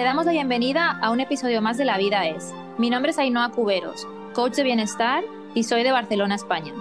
Te 0.00 0.04
damos 0.04 0.24
la 0.24 0.32
bienvenida 0.32 0.98
a 1.02 1.10
un 1.10 1.20
episodio 1.20 1.60
más 1.60 1.76
de 1.76 1.84
La 1.84 1.98
Vida 1.98 2.26
es. 2.26 2.54
Mi 2.78 2.88
nombre 2.88 3.10
es 3.10 3.18
Ainhoa 3.18 3.50
Cuberos, 3.50 4.08
coach 4.32 4.54
de 4.54 4.62
bienestar 4.62 5.22
y 5.52 5.64
soy 5.64 5.82
de 5.82 5.92
Barcelona, 5.92 6.36
España. 6.36 6.72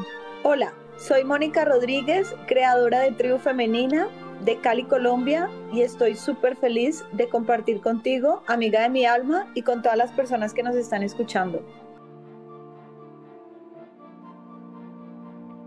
Hola, 0.43 0.71
soy 0.97 1.25
Mónica 1.25 1.65
Rodríguez, 1.65 2.33
creadora 2.47 3.01
de 3.01 3.11
Tribu 3.11 3.37
Femenina 3.37 4.07
de 4.45 4.61
Cali, 4.61 4.85
Colombia, 4.85 5.49
y 5.73 5.81
estoy 5.81 6.15
súper 6.15 6.55
feliz 6.55 7.03
de 7.11 7.27
compartir 7.27 7.81
contigo, 7.81 8.41
amiga 8.47 8.83
de 8.83 8.89
mi 8.89 9.05
alma, 9.05 9.51
y 9.53 9.63
con 9.63 9.81
todas 9.81 9.97
las 9.97 10.11
personas 10.11 10.53
que 10.53 10.63
nos 10.63 10.77
están 10.77 11.03
escuchando. 11.03 11.61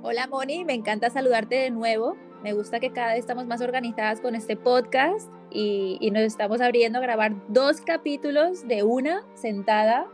Hola 0.01 0.27
Moni, 0.27 0.65
me 0.65 0.73
encanta 0.73 1.11
saludarte 1.11 1.57
de 1.57 1.71
nuevo. 1.71 2.17
Me 2.43 2.55
gusta 2.55 2.81
que 2.81 2.93
cada 2.93 3.09
vez 3.09 3.19
estamos 3.19 3.45
más 3.45 3.61
organizadas 3.61 4.23
con 4.23 4.37
este 4.37 4.57
podcast 4.57 5.31
y, 5.55 5.99
y 6.01 6.11
nos 6.11 6.23
estamos 6.23 6.61
abriendo 6.61 6.99
a 6.99 7.03
grabar 7.03 7.35
dos 7.49 7.81
capítulos 7.81 8.67
de 8.67 8.83
una 8.83 9.25
sentada 9.35 10.07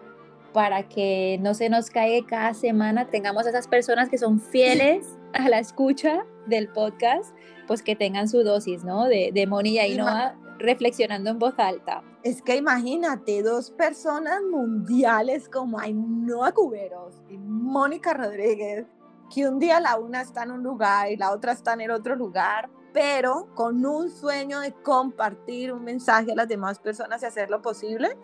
para 0.52 0.88
que 0.88 1.38
no 1.40 1.54
se 1.54 1.68
nos 1.68 1.90
caiga 1.90 2.26
cada 2.26 2.54
semana, 2.54 3.08
tengamos 3.10 3.46
a 3.46 3.50
esas 3.50 3.68
personas 3.68 4.08
que 4.08 4.18
son 4.18 4.40
fieles 4.40 5.06
a 5.32 5.48
la 5.48 5.58
escucha 5.58 6.24
del 6.46 6.68
podcast, 6.68 7.34
pues 7.66 7.82
que 7.82 7.94
tengan 7.94 8.28
su 8.28 8.42
dosis, 8.42 8.84
¿no? 8.84 9.04
De, 9.04 9.30
de 9.32 9.46
Moni 9.46 9.74
y 9.74 9.78
Ainhoa 9.78 10.36
reflexionando 10.58 11.30
en 11.30 11.38
voz 11.38 11.54
alta. 11.58 12.02
Es 12.22 12.42
que 12.42 12.56
imagínate 12.56 13.42
dos 13.42 13.70
personas 13.70 14.40
mundiales 14.50 15.48
como 15.48 15.78
Ainhoa 15.78 16.52
Cuberos 16.52 17.22
y 17.28 17.38
Mónica 17.38 18.12
Rodríguez, 18.12 18.86
que 19.32 19.46
un 19.46 19.58
día 19.58 19.78
la 19.80 19.98
una 19.98 20.22
está 20.22 20.42
en 20.42 20.50
un 20.50 20.62
lugar 20.62 21.10
y 21.12 21.16
la 21.16 21.30
otra 21.30 21.52
está 21.52 21.74
en 21.74 21.82
el 21.82 21.90
otro 21.90 22.16
lugar, 22.16 22.70
pero 22.92 23.48
con 23.54 23.84
un 23.84 24.10
sueño 24.10 24.60
de 24.60 24.72
compartir 24.72 25.72
un 25.72 25.84
mensaje 25.84 26.32
a 26.32 26.34
las 26.34 26.48
demás 26.48 26.78
personas 26.78 27.22
y 27.22 27.26
hacerlo 27.26 27.62
posible, 27.62 28.16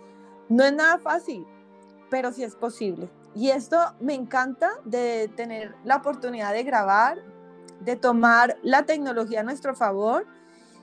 no 0.49 0.65
es 0.65 0.73
nada 0.73 0.99
fácil, 0.99 1.47
pero 2.11 2.33
sí 2.33 2.43
es 2.43 2.57
posible. 2.57 3.11
Y 3.35 3.51
esto 3.51 3.79
me 4.01 4.15
encanta 4.15 4.71
de 4.85 5.31
tener 5.37 5.75
la 5.85 5.97
oportunidad 5.97 6.53
de 6.53 6.63
grabar, 6.63 7.19
de 7.81 7.97
tomar 7.97 8.57
la 8.63 8.85
tecnología 8.85 9.41
a 9.41 9.43
nuestro 9.43 9.75
favor. 9.75 10.27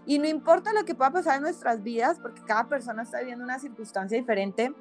Y 0.05 0.19
no 0.19 0.27
importa 0.27 0.73
lo 0.73 0.83
que 0.83 0.95
pueda 0.95 1.11
pasar 1.11 1.37
en 1.37 1.43
nuestras 1.43 1.83
vidas, 1.83 2.19
porque 2.19 2.41
cada 2.43 2.67
persona 2.67 3.03
está 3.03 3.19
viviendo 3.19 3.43
una 3.43 3.59
circunstancia 3.59 4.17
diferente, 4.17 4.73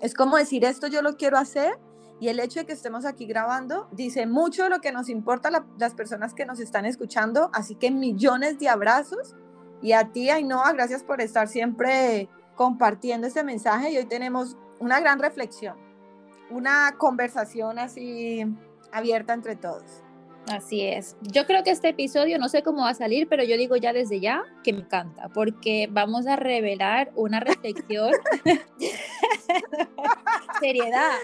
es 0.00 0.14
como 0.14 0.36
decir, 0.36 0.64
esto 0.64 0.86
yo 0.86 1.02
lo 1.02 1.16
quiero 1.16 1.38
hacer. 1.38 1.78
Y 2.18 2.28
el 2.28 2.40
hecho 2.40 2.60
de 2.60 2.66
que 2.66 2.72
estemos 2.72 3.04
aquí 3.04 3.26
grabando 3.26 3.88
dice 3.92 4.26
mucho 4.26 4.64
de 4.64 4.70
lo 4.70 4.80
que 4.80 4.92
nos 4.92 5.08
importa 5.08 5.50
a 5.50 5.64
las 5.78 5.94
personas 5.94 6.32
que 6.32 6.46
nos 6.46 6.60
están 6.60 6.86
escuchando. 6.86 7.50
Así 7.52 7.74
que 7.74 7.90
millones 7.90 8.58
de 8.58 8.68
abrazos. 8.68 9.34
Y 9.82 9.92
a 9.92 10.10
ti, 10.12 10.30
Ainhoa, 10.30 10.72
gracias 10.72 11.02
por 11.02 11.20
estar 11.20 11.48
siempre 11.48 12.28
compartiendo 12.54 13.26
este 13.26 13.44
mensaje. 13.44 13.92
Y 13.92 13.98
hoy 13.98 14.06
tenemos 14.06 14.56
una 14.78 15.00
gran 15.00 15.18
reflexión, 15.18 15.76
una 16.50 16.94
conversación 16.96 17.78
así 17.78 18.46
abierta 18.92 19.34
entre 19.34 19.56
todos. 19.56 20.02
Así 20.48 20.82
es. 20.82 21.16
Yo 21.22 21.44
creo 21.44 21.64
que 21.64 21.70
este 21.70 21.88
episodio, 21.88 22.38
no 22.38 22.48
sé 22.48 22.62
cómo 22.62 22.82
va 22.82 22.90
a 22.90 22.94
salir, 22.94 23.28
pero 23.28 23.42
yo 23.42 23.56
digo 23.56 23.76
ya 23.76 23.92
desde 23.92 24.20
ya 24.20 24.44
que 24.62 24.72
me 24.72 24.80
encanta, 24.80 25.28
porque 25.34 25.88
vamos 25.90 26.26
a 26.26 26.36
revelar 26.36 27.10
una 27.16 27.40
reflexión. 27.40 28.12
Seriedad. 30.60 31.18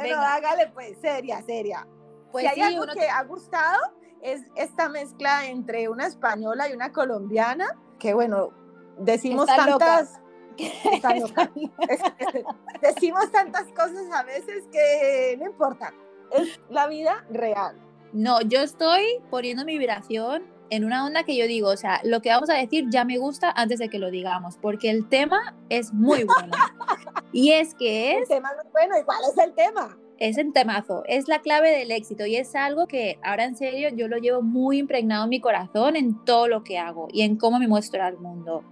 Bueno, 0.00 0.20
hágale 0.20 0.68
pues, 0.68 0.96
seria, 1.00 1.42
seria. 1.42 1.86
Pues 2.32 2.44
si 2.44 2.60
hay 2.60 2.74
algo 2.74 2.86
que 2.92 3.08
ha 3.08 3.22
gustado 3.24 3.78
es 4.22 4.42
esta 4.56 4.88
mezcla 4.88 5.46
entre 5.46 5.88
una 5.88 6.06
española 6.06 6.68
y 6.68 6.72
una 6.72 6.92
colombiana, 6.92 7.66
que 7.98 8.14
bueno, 8.14 8.50
decimos 8.98 9.46
tantas... 9.46 10.20
Decimos 12.80 13.32
tantas 13.32 13.64
cosas 13.72 14.08
a 14.12 14.22
veces 14.22 14.64
que 14.70 15.36
no 15.38 15.46
importa. 15.46 15.92
Es 16.30 16.60
la 16.70 16.86
vida 16.86 17.24
real. 17.28 17.76
No, 18.12 18.40
yo 18.40 18.60
estoy 18.60 19.20
poniendo 19.30 19.64
mi 19.64 19.78
vibración 19.78 20.44
en 20.70 20.84
una 20.84 21.04
onda 21.04 21.24
que 21.24 21.36
yo 21.36 21.46
digo, 21.46 21.68
o 21.68 21.76
sea, 21.76 22.00
lo 22.04 22.22
que 22.22 22.30
vamos 22.30 22.50
a 22.50 22.54
decir 22.54 22.86
ya 22.88 23.04
me 23.04 23.18
gusta 23.18 23.50
antes 23.50 23.78
de 23.78 23.88
que 23.88 23.98
lo 23.98 24.10
digamos, 24.10 24.56
porque 24.56 24.90
el 24.90 25.08
tema 25.08 25.54
es 25.68 25.92
muy 25.92 26.24
bueno. 26.24 26.56
y 27.34 27.50
es 27.50 27.74
que 27.74 28.12
es... 28.12 28.30
El 28.30 28.36
tema 28.36 28.52
no 28.54 28.62
es 28.62 28.72
bueno, 28.72 28.96
igual 28.96 29.18
es 29.30 29.44
el 29.44 29.52
tema. 29.54 29.98
Es 30.18 30.38
el 30.38 30.52
temazo, 30.52 31.02
es 31.06 31.26
la 31.26 31.40
clave 31.40 31.76
del 31.76 31.90
éxito 31.90 32.24
y 32.24 32.36
es 32.36 32.54
algo 32.54 32.86
que 32.86 33.18
ahora 33.24 33.44
en 33.44 33.56
serio 33.56 33.88
yo 33.88 34.06
lo 34.06 34.18
llevo 34.18 34.40
muy 34.40 34.78
impregnado 34.78 35.24
en 35.24 35.30
mi 35.30 35.40
corazón 35.40 35.96
en 35.96 36.24
todo 36.24 36.46
lo 36.46 36.62
que 36.62 36.78
hago 36.78 37.08
y 37.12 37.22
en 37.22 37.36
cómo 37.36 37.58
me 37.58 37.66
muestro 37.66 38.04
al 38.04 38.18
mundo. 38.18 38.62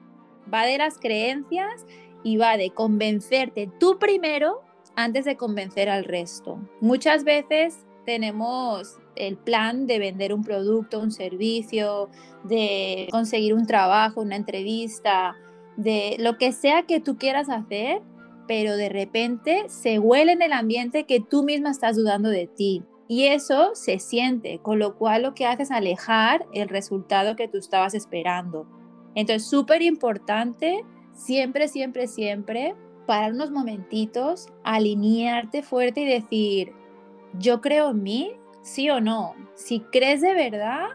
Va 0.53 0.65
de 0.65 0.79
las 0.79 0.99
creencias 0.99 1.85
y 2.23 2.37
va 2.37 2.57
de 2.57 2.71
convencerte 2.71 3.69
tú 3.81 3.99
primero 3.99 4.63
antes 4.95 5.25
de 5.25 5.37
convencer 5.37 5.89
al 5.91 6.05
resto. 6.05 6.61
Muchas 6.81 7.25
veces 7.25 7.85
tenemos 8.07 8.99
el 9.17 9.37
plan 9.37 9.89
de 9.89 9.99
vender 9.99 10.33
un 10.33 10.45
producto, 10.45 11.01
un 11.01 11.11
servicio, 11.11 12.09
de 12.45 13.09
conseguir 13.11 13.55
un 13.55 13.67
trabajo, 13.67 14.21
una 14.21 14.37
entrevista, 14.37 15.37
de 15.77 16.17
lo 16.19 16.39
que 16.39 16.53
sea 16.53 16.83
que 16.83 17.01
tú 17.01 17.17
quieras 17.17 17.49
hacer, 17.49 18.03
pero 18.47 18.77
de 18.77 18.89
repente 18.89 19.65
se 19.69 19.99
huele 19.99 20.33
en 20.33 20.43
el 20.43 20.53
ambiente 20.53 21.05
que 21.05 21.21
tú 21.21 21.43
misma 21.43 21.71
estás 21.71 21.97
dudando 21.97 22.29
de 22.29 22.47
ti. 22.47 22.83
Y 23.09 23.25
eso 23.25 23.73
se 23.75 23.99
siente, 23.99 24.59
con 24.61 24.79
lo 24.79 24.97
cual 24.97 25.23
lo 25.23 25.35
que 25.35 25.47
hace 25.47 25.65
es 25.65 25.71
alejar 25.71 26.47
el 26.55 26.69
resultado 26.69 27.37
que 27.37 27.49
tú 27.49 27.59
estabas 27.59 27.95
esperando. 27.95 28.67
Entonces, 29.15 29.49
súper 29.49 29.83
importante, 29.83 30.85
siempre, 31.13 31.69
siempre, 31.69 32.07
siempre, 32.07 32.75
parar 33.07 33.33
unos 33.33 33.51
momentitos, 33.51 34.49
alinearte 34.65 35.63
fuerte 35.63 36.01
y 36.01 36.07
decir, 36.07 36.73
yo 37.39 37.61
creo 37.61 37.91
en 37.91 38.03
mí, 38.03 38.33
sí 38.63 38.89
o 38.89 39.01
no. 39.01 39.35
Si 39.55 39.81
crees 39.81 40.21
de 40.21 40.35
verdad, 40.35 40.89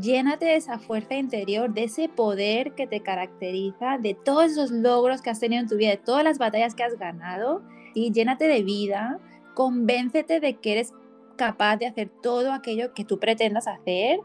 llénate 0.00 0.46
de 0.46 0.56
esa 0.56 0.78
fuerza 0.78 1.14
interior, 1.14 1.72
de 1.72 1.84
ese 1.84 2.08
poder 2.08 2.74
que 2.74 2.86
te 2.86 3.00
caracteriza, 3.00 3.98
de 3.98 4.14
todos 4.14 4.52
esos 4.52 4.70
logros 4.70 5.22
que 5.22 5.30
has 5.30 5.40
tenido 5.40 5.62
en 5.62 5.68
tu 5.68 5.76
vida, 5.76 5.90
de 5.90 5.96
todas 5.96 6.24
las 6.24 6.38
batallas 6.38 6.74
que 6.74 6.84
has 6.84 6.98
ganado, 6.98 7.62
y 7.94 8.12
llénate 8.12 8.48
de 8.48 8.62
vida, 8.62 9.20
convéncete 9.54 10.40
de 10.40 10.54
que 10.54 10.72
eres 10.72 10.92
capaz 11.36 11.76
de 11.76 11.86
hacer 11.86 12.10
todo 12.22 12.52
aquello 12.52 12.94
que 12.94 13.04
tú 13.04 13.18
pretendas 13.18 13.66
hacer 13.66 14.20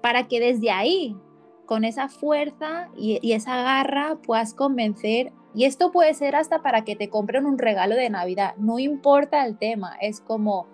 para 0.00 0.28
que 0.28 0.40
desde 0.40 0.70
ahí 0.70 1.16
con 1.66 1.84
esa 1.84 2.08
fuerza 2.08 2.88
y, 2.96 3.32
esa 3.32 3.62
garra 3.62 4.18
puedas 4.26 4.54
convencer. 4.54 5.32
Y 5.54 5.66
esto 5.66 5.92
puede 5.92 6.14
ser 6.14 6.34
hasta 6.34 6.62
para 6.62 6.82
que 6.82 6.96
te 6.96 7.08
compren 7.08 7.46
un 7.46 7.58
regalo 7.58 7.94
de 7.94 8.10
Navidad. 8.10 8.56
No 8.56 8.78
importa 8.78 9.44
el 9.46 9.56
tema, 9.56 9.96
es 10.00 10.20
como, 10.20 10.66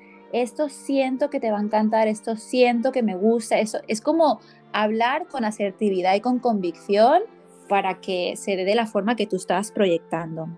esto 0.43 0.69
siento 0.69 1.31
que 1.31 1.41
te 1.41 1.51
va 1.51 1.59
a 1.59 1.63
encantar, 1.63 2.09
esto 2.09 2.37
siento 2.37 2.93
que 2.93 3.03
me 3.03 3.17
gusta. 3.17 3.59
Eso 3.59 3.79
es 3.89 4.01
como 4.01 4.41
hablar 4.73 5.27
con 5.29 5.45
asertividad 5.45 6.15
y 6.15 6.21
con 6.21 6.39
convicción 6.39 7.23
para 7.69 8.01
que 8.01 8.35
se 8.37 8.57
dé 8.57 8.65
de 8.65 8.75
la 8.75 8.87
forma 8.87 9.17
que 9.17 9.27
tú 9.27 9.37
estás 9.37 9.73
proyectando. 9.73 10.49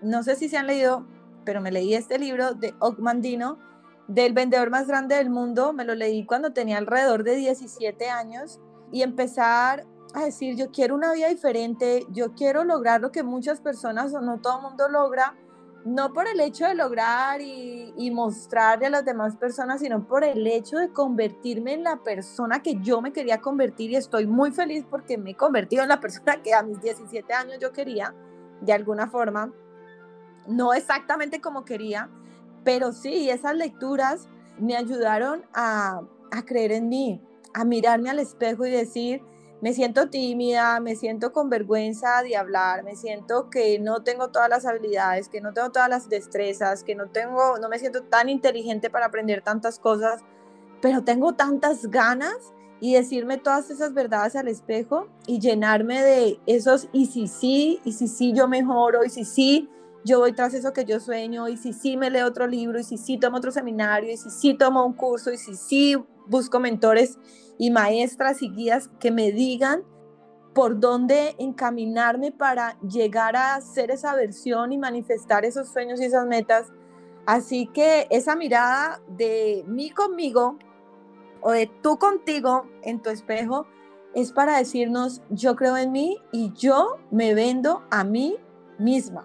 No 0.00 0.22
sé 0.22 0.36
si 0.36 0.48
se 0.48 0.56
han 0.56 0.66
leído, 0.66 1.06
pero 1.44 1.60
me 1.60 1.72
leí 1.72 1.94
este 1.94 2.18
libro 2.18 2.54
de 2.54 2.74
Ogmandino, 2.80 3.58
del 4.08 4.32
vendedor 4.32 4.70
más 4.70 4.86
grande 4.86 5.16
del 5.16 5.30
mundo. 5.30 5.72
Me 5.72 5.84
lo 5.84 5.94
leí 5.94 6.24
cuando 6.24 6.52
tenía 6.52 6.78
alrededor 6.78 7.24
de 7.24 7.36
17 7.36 8.10
años 8.10 8.60
y 8.92 9.02
empezar 9.02 9.86
a 10.14 10.24
decir, 10.24 10.56
yo 10.56 10.70
quiero 10.70 10.94
una 10.94 11.12
vida 11.12 11.28
diferente, 11.28 12.04
yo 12.10 12.34
quiero 12.34 12.64
lograr 12.64 13.00
lo 13.00 13.12
que 13.12 13.22
muchas 13.22 13.60
personas 13.60 14.12
o 14.14 14.20
no 14.20 14.40
todo 14.40 14.58
el 14.58 14.62
mundo 14.62 14.88
logra, 14.88 15.34
no 15.84 16.12
por 16.12 16.26
el 16.28 16.40
hecho 16.40 16.66
de 16.66 16.74
lograr 16.74 17.40
y, 17.40 18.10
mostrarle 18.12 18.86
a 18.86 18.90
las 18.90 19.04
demás 19.04 19.36
personas, 19.36 19.80
sino 19.80 20.06
por 20.06 20.22
el 20.22 20.46
hecho 20.46 20.76
de 20.76 20.92
convertirme 20.92 21.74
en 21.74 21.84
la 21.84 21.96
persona 21.96 22.62
que 22.62 22.78
yo 22.80 23.00
me 23.00 23.12
quería 23.12 23.40
convertir 23.40 23.90
y 23.90 23.96
estoy 23.96 24.26
muy 24.26 24.52
feliz 24.52 24.84
porque 24.88 25.16
me 25.16 25.30
he 25.30 25.34
convertido 25.34 25.82
en 25.82 25.88
la 25.88 26.00
persona 26.00 26.42
que 26.42 26.52
a 26.52 26.62
mis 26.62 26.80
17 26.80 27.32
años 27.32 27.58
yo 27.60 27.72
quería, 27.72 28.14
de 28.60 28.72
alguna 28.72 29.08
forma, 29.08 29.52
no 30.46 30.74
exactamente 30.74 31.40
como 31.40 31.64
quería, 31.64 32.10
pero 32.64 32.92
sí, 32.92 33.30
esas 33.30 33.56
lecturas 33.56 34.28
me 34.58 34.76
ayudaron 34.76 35.44
a 35.54 36.02
creer 36.44 36.72
en 36.72 36.88
mí, 36.88 37.20
a 37.54 37.64
mirarme 37.64 38.10
al 38.10 38.18
espejo 38.18 38.66
y 38.66 38.70
decir, 38.70 39.22
me 39.62 39.72
siento 39.74 40.08
tímida, 40.08 40.80
me 40.80 40.96
siento 40.96 41.32
con 41.32 41.48
vergüenza 41.48 42.20
de 42.24 42.36
hablar, 42.36 42.82
me 42.82 42.96
siento 42.96 43.48
que 43.48 43.78
no 43.78 44.02
tengo 44.02 44.30
todas 44.30 44.48
las 44.48 44.66
habilidades, 44.66 45.28
que 45.28 45.40
no 45.40 45.52
tengo 45.52 45.70
todas 45.70 45.88
las 45.88 46.08
destrezas, 46.08 46.82
que 46.82 46.96
no 46.96 47.06
tengo, 47.06 47.58
no 47.58 47.68
me 47.68 47.78
siento 47.78 48.02
tan 48.02 48.28
inteligente 48.28 48.90
para 48.90 49.06
aprender 49.06 49.40
tantas 49.40 49.78
cosas, 49.78 50.22
pero 50.80 51.04
tengo 51.04 51.34
tantas 51.34 51.86
ganas 51.86 52.52
y 52.80 52.94
decirme 52.94 53.38
todas 53.38 53.70
esas 53.70 53.94
verdades 53.94 54.34
al 54.34 54.48
espejo 54.48 55.06
y 55.28 55.38
llenarme 55.38 56.02
de 56.02 56.40
esos 56.46 56.88
y 56.92 57.06
si 57.06 57.28
sí, 57.28 57.80
y 57.84 57.92
si 57.92 58.08
sí 58.08 58.32
yo 58.32 58.48
mejoro, 58.48 59.04
y 59.04 59.10
si 59.10 59.24
sí 59.24 59.70
yo 60.04 60.18
voy 60.18 60.32
tras 60.32 60.54
eso 60.54 60.72
que 60.72 60.84
yo 60.84 60.98
sueño, 60.98 61.48
y 61.48 61.56
si 61.56 61.72
sí 61.72 61.96
me 61.96 62.10
leo 62.10 62.26
otro 62.26 62.48
libro, 62.48 62.80
y 62.80 62.82
si 62.82 62.98
sí 62.98 63.16
tomo 63.16 63.36
otro 63.36 63.52
seminario, 63.52 64.10
y 64.10 64.16
si 64.16 64.30
sí 64.30 64.54
tomo 64.54 64.84
un 64.84 64.94
curso, 64.94 65.30
y 65.32 65.38
si 65.38 65.54
sí 65.54 65.94
busco 66.26 66.58
mentores 66.58 67.20
y 67.62 67.70
maestras 67.70 68.42
y 68.42 68.50
guías 68.50 68.90
que 68.98 69.12
me 69.12 69.30
digan 69.30 69.84
por 70.52 70.80
dónde 70.80 71.36
encaminarme 71.38 72.32
para 72.32 72.76
llegar 72.80 73.36
a 73.36 73.60
ser 73.60 73.92
esa 73.92 74.16
versión 74.16 74.72
y 74.72 74.78
manifestar 74.78 75.44
esos 75.44 75.68
sueños 75.68 76.00
y 76.00 76.06
esas 76.06 76.26
metas. 76.26 76.72
Así 77.24 77.68
que 77.68 78.08
esa 78.10 78.34
mirada 78.34 79.00
de 79.06 79.64
mí 79.68 79.92
conmigo 79.92 80.58
o 81.40 81.52
de 81.52 81.70
tú 81.84 82.00
contigo 82.00 82.66
en 82.82 83.00
tu 83.00 83.10
espejo 83.10 83.68
es 84.12 84.32
para 84.32 84.58
decirnos, 84.58 85.22
yo 85.30 85.54
creo 85.54 85.76
en 85.76 85.92
mí 85.92 86.18
y 86.32 86.52
yo 86.54 86.98
me 87.12 87.32
vendo 87.32 87.84
a 87.92 88.02
mí 88.02 88.38
misma, 88.80 89.24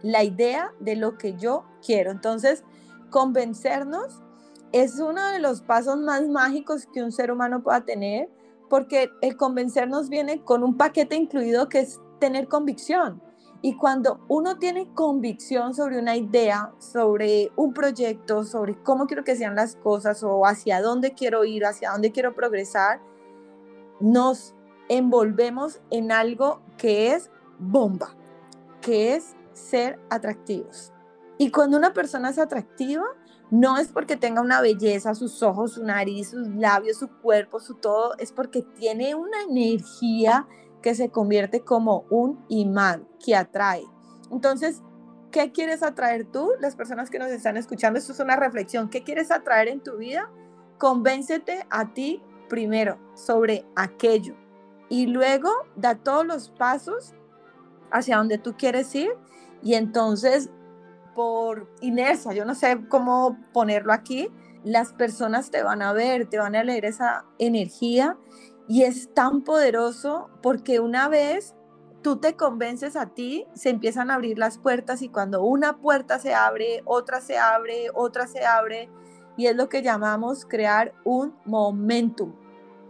la 0.00 0.24
idea 0.24 0.72
de 0.80 0.96
lo 0.96 1.18
que 1.18 1.36
yo 1.36 1.66
quiero. 1.84 2.12
Entonces, 2.12 2.64
convencernos 3.10 4.22
es 4.74 4.98
uno 4.98 5.30
de 5.30 5.38
los 5.38 5.60
pasos 5.60 5.98
más 5.98 6.26
mágicos 6.26 6.88
que 6.92 7.00
un 7.00 7.12
ser 7.12 7.30
humano 7.30 7.62
pueda 7.62 7.84
tener, 7.84 8.28
porque 8.68 9.08
el 9.20 9.36
convencernos 9.36 10.08
viene 10.08 10.42
con 10.42 10.64
un 10.64 10.76
paquete 10.76 11.14
incluido 11.14 11.68
que 11.68 11.78
es 11.78 12.00
tener 12.18 12.48
convicción. 12.48 13.22
Y 13.62 13.76
cuando 13.76 14.18
uno 14.26 14.58
tiene 14.58 14.92
convicción 14.92 15.74
sobre 15.74 16.00
una 16.00 16.16
idea, 16.16 16.72
sobre 16.78 17.52
un 17.54 17.72
proyecto, 17.72 18.42
sobre 18.42 18.74
cómo 18.82 19.06
quiero 19.06 19.22
que 19.22 19.36
sean 19.36 19.54
las 19.54 19.76
cosas 19.76 20.24
o 20.24 20.44
hacia 20.44 20.82
dónde 20.82 21.12
quiero 21.12 21.44
ir, 21.44 21.64
hacia 21.64 21.92
dónde 21.92 22.10
quiero 22.10 22.34
progresar, 22.34 23.00
nos 24.00 24.56
envolvemos 24.88 25.80
en 25.90 26.10
algo 26.10 26.62
que 26.78 27.12
es 27.12 27.30
bomba, 27.60 28.16
que 28.80 29.14
es 29.14 29.36
ser 29.52 30.00
atractivos. 30.10 30.92
Y 31.38 31.52
cuando 31.52 31.76
una 31.76 31.92
persona 31.92 32.30
es 32.30 32.38
atractiva, 32.40 33.04
no 33.50 33.78
es 33.78 33.88
porque 33.88 34.16
tenga 34.16 34.40
una 34.40 34.60
belleza, 34.60 35.14
sus 35.14 35.42
ojos, 35.42 35.74
su 35.74 35.84
nariz, 35.84 36.30
sus 36.30 36.48
labios, 36.48 36.98
su 36.98 37.08
cuerpo, 37.08 37.60
su 37.60 37.74
todo, 37.74 38.14
es 38.18 38.32
porque 38.32 38.62
tiene 38.62 39.14
una 39.14 39.42
energía 39.48 40.46
que 40.82 40.94
se 40.94 41.10
convierte 41.10 41.60
como 41.60 42.04
un 42.10 42.44
imán 42.48 43.08
que 43.24 43.36
atrae. 43.36 43.84
Entonces, 44.30 44.82
¿qué 45.30 45.52
quieres 45.52 45.82
atraer 45.82 46.24
tú? 46.24 46.50
Las 46.60 46.76
personas 46.76 47.10
que 47.10 47.18
nos 47.18 47.30
están 47.30 47.56
escuchando, 47.56 47.98
esto 47.98 48.12
es 48.12 48.20
una 48.20 48.36
reflexión. 48.36 48.90
¿Qué 48.90 49.02
quieres 49.02 49.30
atraer 49.30 49.68
en 49.68 49.82
tu 49.82 49.96
vida? 49.96 50.30
Convéncete 50.78 51.66
a 51.70 51.94
ti 51.94 52.22
primero 52.48 52.98
sobre 53.14 53.64
aquello 53.76 54.34
y 54.88 55.06
luego 55.06 55.50
da 55.76 55.96
todos 55.96 56.26
los 56.26 56.50
pasos 56.50 57.14
hacia 57.90 58.16
donde 58.16 58.38
tú 58.38 58.54
quieres 58.56 58.94
ir 58.94 59.10
y 59.62 59.74
entonces 59.74 60.50
por 61.14 61.68
inercia, 61.80 62.32
yo 62.32 62.44
no 62.44 62.54
sé 62.54 62.78
cómo 62.88 63.38
ponerlo 63.52 63.92
aquí, 63.92 64.30
las 64.64 64.92
personas 64.92 65.50
te 65.50 65.62
van 65.62 65.82
a 65.82 65.92
ver, 65.92 66.26
te 66.26 66.38
van 66.38 66.56
a 66.56 66.64
leer 66.64 66.84
esa 66.84 67.26
energía 67.38 68.16
y 68.66 68.82
es 68.82 69.12
tan 69.12 69.42
poderoso 69.42 70.30
porque 70.42 70.80
una 70.80 71.08
vez 71.08 71.54
tú 72.02 72.16
te 72.16 72.36
convences 72.36 72.96
a 72.96 73.06
ti, 73.14 73.46
se 73.54 73.70
empiezan 73.70 74.10
a 74.10 74.14
abrir 74.14 74.38
las 74.38 74.58
puertas 74.58 75.02
y 75.02 75.08
cuando 75.08 75.42
una 75.42 75.78
puerta 75.78 76.18
se 76.18 76.34
abre, 76.34 76.82
otra 76.84 77.20
se 77.20 77.38
abre, 77.38 77.88
otra 77.94 78.26
se 78.26 78.44
abre 78.44 78.90
y 79.36 79.46
es 79.46 79.56
lo 79.56 79.68
que 79.68 79.82
llamamos 79.82 80.44
crear 80.44 80.92
un 81.04 81.34
momentum. 81.44 82.34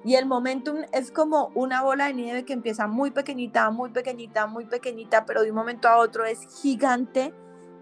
Y 0.05 0.17
el 0.17 0.27
momentum 0.27 0.79
es 0.93 1.11
como 1.11 1.51
una 1.55 1.83
bola 1.83 2.07
de 2.07 2.15
nieve 2.15 2.45
que 2.45 2.53
empieza 2.53 2.87
muy 2.87 3.11
pequeñita, 3.11 3.71
muy 3.71 3.91
pequeñita, 3.91 4.47
muy 4.47 4.67
pequeñita, 4.67 5.25
pero 5.25 5.43
de 5.43 5.51
un 5.51 5.57
momento 5.57 5.89
a 5.89 5.97
otro 5.97 6.27
es 6.27 6.47
gigante 6.61 7.33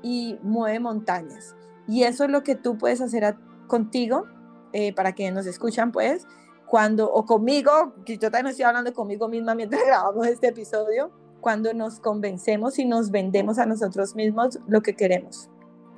y 0.02 0.38
mueve 0.42 0.80
montañas. 0.80 1.54
Y 1.88 2.04
eso 2.04 2.24
es 2.24 2.30
lo 2.30 2.42
que 2.42 2.54
tú 2.54 2.78
puedes 2.78 3.00
hacer 3.00 3.36
contigo, 3.66 4.26
eh, 4.72 4.92
para 4.92 5.12
que 5.14 5.30
nos 5.30 5.46
escuchan, 5.46 5.92
pues, 5.92 6.26
cuando, 6.66 7.12
o 7.12 7.26
conmigo, 7.26 7.94
que 8.06 8.16
yo 8.16 8.30
también 8.30 8.46
estoy 8.46 8.64
hablando 8.64 8.92
conmigo 8.94 9.28
misma 9.28 9.54
mientras 9.54 9.82
grabamos 9.86 10.26
este 10.26 10.48
episodio, 10.48 11.10
cuando 11.40 11.74
nos 11.74 12.00
convencemos 12.00 12.78
y 12.78 12.84
nos 12.86 13.10
vendemos 13.10 13.58
a 13.58 13.66
nosotros 13.66 14.14
mismos 14.14 14.58
lo 14.68 14.80
que 14.80 14.94
queremos. 14.94 15.50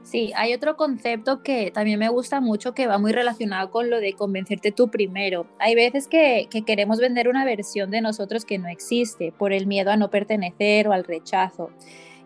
Sí, 0.03 0.33
hay 0.37 0.53
otro 0.53 0.77
concepto 0.77 1.43
que 1.43 1.71
también 1.71 1.99
me 1.99 2.11
gusta 2.11 2.41
mucho 2.41 2.75
que 2.75 2.87
va 2.87 2.99
muy 2.99 3.13
relacionado 3.13 3.71
con 3.71 3.89
lo 3.89 4.01
de 4.01 4.13
convencerte 4.13 4.71
tú 4.71 4.91
primero. 4.91 5.47
Hay 5.59 5.75
veces 5.75 6.09
que, 6.09 6.47
que, 6.51 6.63
queremos 6.63 6.99
vender 6.99 7.27
una 7.27 7.45
versión 7.47 7.91
de 7.91 8.03
nosotros 8.03 8.45
que 8.45 8.59
no 8.59 8.69
existe 8.69 9.33
por 9.33 9.55
el 9.55 9.67
miedo 9.67 9.91
a 9.91 9.97
no 9.97 10.11
pertenecer 10.11 10.89
o 10.89 10.93
al 10.93 11.05
rechazo. 11.05 11.71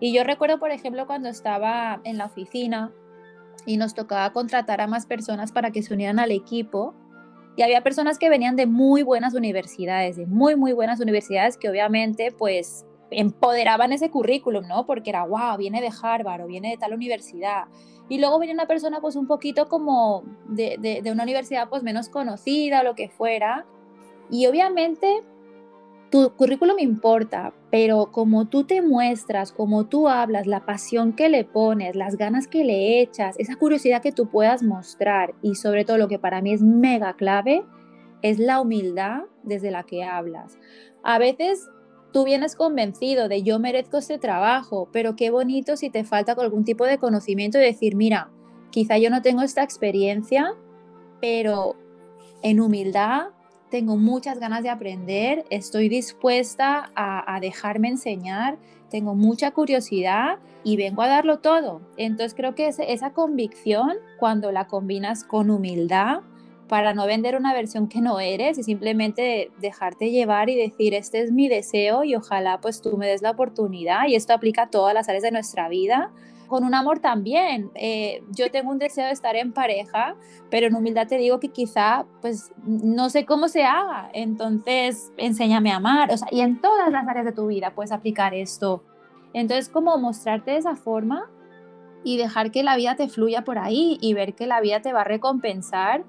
Y 0.01 0.13
yo 0.13 0.25
recuerdo, 0.25 0.59
por 0.59 0.71
ejemplo, 0.71 1.07
cuando 1.07 1.29
estaba 1.29 2.01
en 2.05 2.19
la 2.19 2.27
oficina 2.27 2.93
y 3.67 3.77
nos 3.77 3.95
tocaba 3.95 4.33
contratar 4.33 4.81
a 4.81 4.87
más 4.87 5.07
personas 5.07 5.53
para 5.53 5.71
que 5.71 5.83
se 5.83 5.93
unieran 5.95 6.19
al 6.19 6.31
equipo. 6.31 6.95
Y 7.57 7.63
había 7.63 7.83
personas 7.83 8.19
que 8.19 8.29
venían 8.29 8.55
de 8.55 8.67
muy 8.67 9.03
buenas 9.03 9.35
universidades, 9.35 10.17
de 10.17 10.27
muy, 10.27 10.55
muy 10.55 10.73
buenas 10.73 11.01
universidades 11.01 11.57
que 11.57 11.69
obviamente 11.69 12.31
pues 12.31 12.87
empoderaban 13.11 13.93
ese 13.93 14.11
currículum, 14.11 14.67
¿no? 14.69 14.87
Porque 14.87 15.11
era, 15.11 15.25
wow, 15.25 15.57
viene 15.57 15.81
de 15.81 15.91
Harvard 16.03 16.43
o 16.43 16.47
viene 16.47 16.71
de 16.71 16.77
tal 16.77 16.95
universidad. 16.95 17.65
Y 18.09 18.19
luego 18.19 18.39
venía 18.39 18.55
una 18.55 18.67
persona 18.67 19.01
pues 19.01 19.17
un 19.17 19.27
poquito 19.27 19.69
como 19.69 20.23
de, 20.49 21.01
de, 21.03 21.13
una 21.13 21.25
universidad 21.25 21.69
pues 21.69 21.83
menos 21.83 22.09
conocida 22.09 22.83
lo 22.83 22.95
que 22.95 23.09
fuera. 23.09 23.67
Y 24.31 24.47
obviamente 24.47 25.23
tu 26.11 26.31
currículum 26.37 26.79
importa, 26.79 27.53
pero 27.71 28.11
como 28.11 28.47
tú 28.47 28.65
te 28.65 28.81
muestras, 28.81 29.53
como 29.53 29.87
tú 29.87 30.09
hablas, 30.09 30.47
la 30.47 30.65
pasión 30.65 31.13
que 31.13 31.29
le 31.29 31.45
pones, 31.45 31.97
las 31.97 32.17
ganas 32.17 32.47
que 32.47 32.65
le 32.65 33.01
echas, 33.01 33.39
esa 33.39 33.57
curiosidad 33.57 34.03
que 34.03 34.13
tú 34.13 34.29
puedas 34.29 34.63
mostrar 34.63 35.35
y 35.43 35.55
sobre 35.55 35.85
todo 35.85 35.99
lo 35.99 36.09
que 36.09 36.19
para 36.19 36.41
mí 36.41 36.53
es 36.53 36.63
mega 36.63 37.15
clave, 37.15 37.65
es 38.23 38.39
la 38.39 38.61
humildad 38.61 39.25
desde 39.43 39.71
la 39.71 39.83
que 39.83 40.05
hablas. 40.05 40.59
A 41.03 41.19
veces 41.19 41.69
tú 42.13 42.25
vienes 42.25 42.57
convencido 42.57 43.29
de 43.29 43.43
yo 43.43 43.59
merezco 43.59 43.99
este 43.99 44.19
trabajo, 44.19 44.89
pero 44.93 45.15
qué 45.15 45.31
bonito 45.31 45.77
si 45.77 45.91
te 45.91 46.05
falta 46.05 46.33
algún 46.33 46.65
tipo 46.65 46.85
de 46.85 46.99
conocimiento 46.99 47.59
y 47.59 47.63
decir, 47.63 47.97
mira, 47.97 48.31
quizá 48.71 48.99
yo 48.99 49.11
no 49.11 49.23
tengo 49.23 49.43
esta 49.43 49.63
experiencia, 49.63 50.55
pero 51.21 51.77
en 52.43 52.61
humildad 52.61 53.29
tengo 53.71 53.97
muchas 53.97 54.39
ganas 54.39 54.63
de 54.63 54.71
aprender, 54.71 55.45
estoy 55.51 55.89
dispuesta 55.89 56.91
a, 56.95 57.39
dejarme 57.41 57.89
enseñar, 57.89 58.59
tengo 58.91 59.15
mucha 59.15 59.51
curiosidad 59.51 60.39
y 60.65 60.77
vengo 60.77 61.03
a 61.03 61.09
darlo 61.09 61.39
todo. 61.39 61.83
Entonces 61.97 62.35
creo 62.35 62.55
que 62.55 62.69
esa 62.69 63.13
convicción, 63.13 63.93
cuando 64.19 64.53
la 64.53 64.67
combinas 64.67 65.25
con 65.25 65.51
humildad, 65.51 66.21
para 66.69 66.93
no 66.93 67.07
vender 67.07 67.35
una 67.37 67.55
versión 67.55 67.89
que 67.89 68.01
no 68.01 68.21
eres 68.21 68.59
y 68.59 68.63
simplemente 68.63 69.51
dejarte 69.59 70.11
llevar 70.11 70.51
y 70.51 70.55
decir, 70.55 70.93
este 70.93 71.23
es 71.23 71.33
mi 71.33 71.49
deseo 71.49 72.05
y 72.05 72.15
ojalá 72.15 72.61
pues 72.61 72.83
tú 72.83 72.99
me 72.99 73.07
des 73.07 73.23
la 73.23 73.31
oportunidad 73.31 74.07
y 74.07 74.15
esto 74.15 74.35
aplica 74.35 74.63
a 74.65 74.71
todas 74.71 74.93
las 74.93 75.09
áreas 75.09 75.23
de 75.23 75.31
nuestra 75.31 75.71
vida 75.71 76.11
con 76.49 76.65
un 76.65 76.75
amor 76.75 76.99
también. 76.99 77.71
Eh, 77.75 78.23
yo 78.31 78.51
tengo 78.51 78.71
un 78.71 78.79
deseo 78.79 79.07
de 79.07 79.13
estar 79.13 79.37
en 79.37 79.53
pareja, 79.53 80.17
pero 80.51 80.67
en 80.67 80.75
humildad 80.75 81.07
te 81.07 81.17
digo 81.17 81.39
que 81.39 81.49
quizá, 81.49 82.07
pues, 82.21 82.53
no 82.65 83.11
sé 83.11 83.25
cómo 83.25 83.49
se 83.49 83.65
haga. 83.65 84.11
Entonces, 84.13 85.13
enséñame 85.17 85.71
a 85.71 85.77
amar. 85.77 86.13
O 86.13 86.17
sea, 86.17 86.29
y 86.31 86.41
en 86.41 86.61
todas 86.61 86.91
las 86.91 87.07
áreas 87.07 87.27
de 87.27 87.33
tu 87.33 87.47
vida 87.47 87.75
puedes 87.75 87.93
aplicar 87.93 88.35
esto. 88.35 88.83
Entonces, 89.33 89.69
como 89.69 89.97
mostrarte 89.99 90.53
de 90.53 90.57
esa 90.59 90.75
forma 90.75 91.31
y 92.03 92.17
dejar 92.17 92.51
que 92.51 92.63
la 92.63 92.77
vida 92.77 92.97
te 92.97 93.09
fluya 93.09 93.45
por 93.45 93.59
ahí 93.59 93.99
y 94.01 94.15
ver 94.15 94.35
que 94.35 94.47
la 94.47 94.61
vida 94.61 94.81
te 94.81 94.93
va 94.93 95.03
a 95.03 95.05
recompensar 95.05 96.05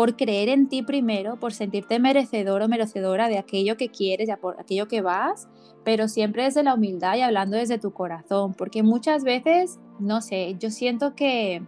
por 0.00 0.16
creer 0.16 0.48
en 0.48 0.66
ti 0.66 0.80
primero, 0.80 1.38
por 1.38 1.52
sentirte 1.52 1.98
merecedor 1.98 2.62
o 2.62 2.68
merecedora 2.68 3.28
de 3.28 3.36
aquello 3.36 3.76
que 3.76 3.90
quieres, 3.90 4.28
de 4.28 4.36
aquello 4.58 4.88
que 4.88 5.02
vas, 5.02 5.46
pero 5.84 6.08
siempre 6.08 6.44
desde 6.44 6.62
la 6.62 6.72
humildad 6.72 7.16
y 7.16 7.20
hablando 7.20 7.58
desde 7.58 7.76
tu 7.76 7.92
corazón, 7.92 8.54
porque 8.54 8.82
muchas 8.82 9.24
veces, 9.24 9.78
no 9.98 10.22
sé, 10.22 10.56
yo 10.58 10.70
siento 10.70 11.14
que, 11.14 11.62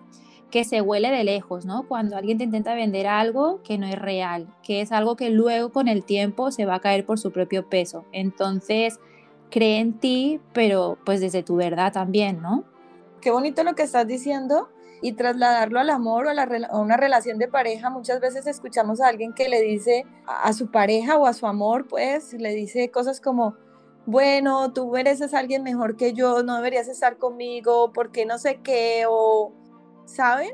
que 0.51 0.65
se 0.65 0.81
huele 0.81 1.11
de 1.11 1.25
lejos, 1.25 1.67
¿no? 1.67 1.87
Cuando 1.87 2.17
alguien 2.17 2.39
te 2.39 2.45
intenta 2.45 2.75
vender 2.75 3.07
algo 3.07 3.61
que 3.65 3.77
no 3.77 3.87
es 3.87 3.99
real, 3.99 4.49
que 4.63 4.81
es 4.81 4.93
algo 4.93 5.15
que 5.15 5.29
luego 5.29 5.71
con 5.71 5.87
el 5.87 6.03
tiempo 6.03 6.51
se 6.53 6.65
va 6.65 6.77
a 6.77 6.81
caer 6.81 7.05
por 7.05 7.19
su 7.19 7.33
propio 7.33 7.69
peso. 7.69 8.07
Entonces, 8.13 8.99
cree 9.51 9.79
en 9.79 9.93
ti, 10.01 10.41
pero 10.55 10.97
pues 11.05 11.21
desde 11.21 11.43
tu 11.43 11.57
verdad 11.57 11.93
también, 11.93 12.41
¿no? 12.41 12.65
Qué 13.21 13.31
bonito 13.31 13.63
lo 13.63 13.75
que 13.75 13.83
estás 13.83 14.07
diciendo 14.07 14.71
y 15.03 15.13
trasladarlo 15.15 15.81
al 15.81 15.91
amor 15.91 16.27
o 16.27 16.31
a, 16.31 16.81
una 16.81 16.97
relación 16.97 17.37
de 17.39 17.49
pareja. 17.49 17.91
Muchas 17.91 18.21
veces 18.21 18.47
escuchamos 18.47 19.01
a 19.01 19.09
alguien 19.09 19.35
que 19.35 19.49
le 19.49 19.61
dice 19.61 20.07
a, 20.27 20.53
su 20.53 20.71
pareja 20.71 21.19
o 21.19 21.27
a 21.27 21.35
su 21.35 21.47
amor, 21.47 21.87
pues, 21.89 22.33
le 22.33 22.55
dice 22.55 22.91
cosas 22.91 23.21
como, 23.21 23.57
bueno, 24.07 24.73
tú 24.73 24.89
mereces 24.91 25.35
a 25.35 25.41
alguien 25.41 25.65
mejor 25.65 25.97
que 25.97 26.13
yo, 26.13 26.43
no 26.45 26.57
deberías 26.57 26.89
estar 26.89 27.19
conmigo, 27.19 27.93
porque 27.93 28.25
no 28.25 28.39
sé 28.39 28.61
qué, 28.63 29.05
o, 29.09 29.53
¿saben? 30.05 30.53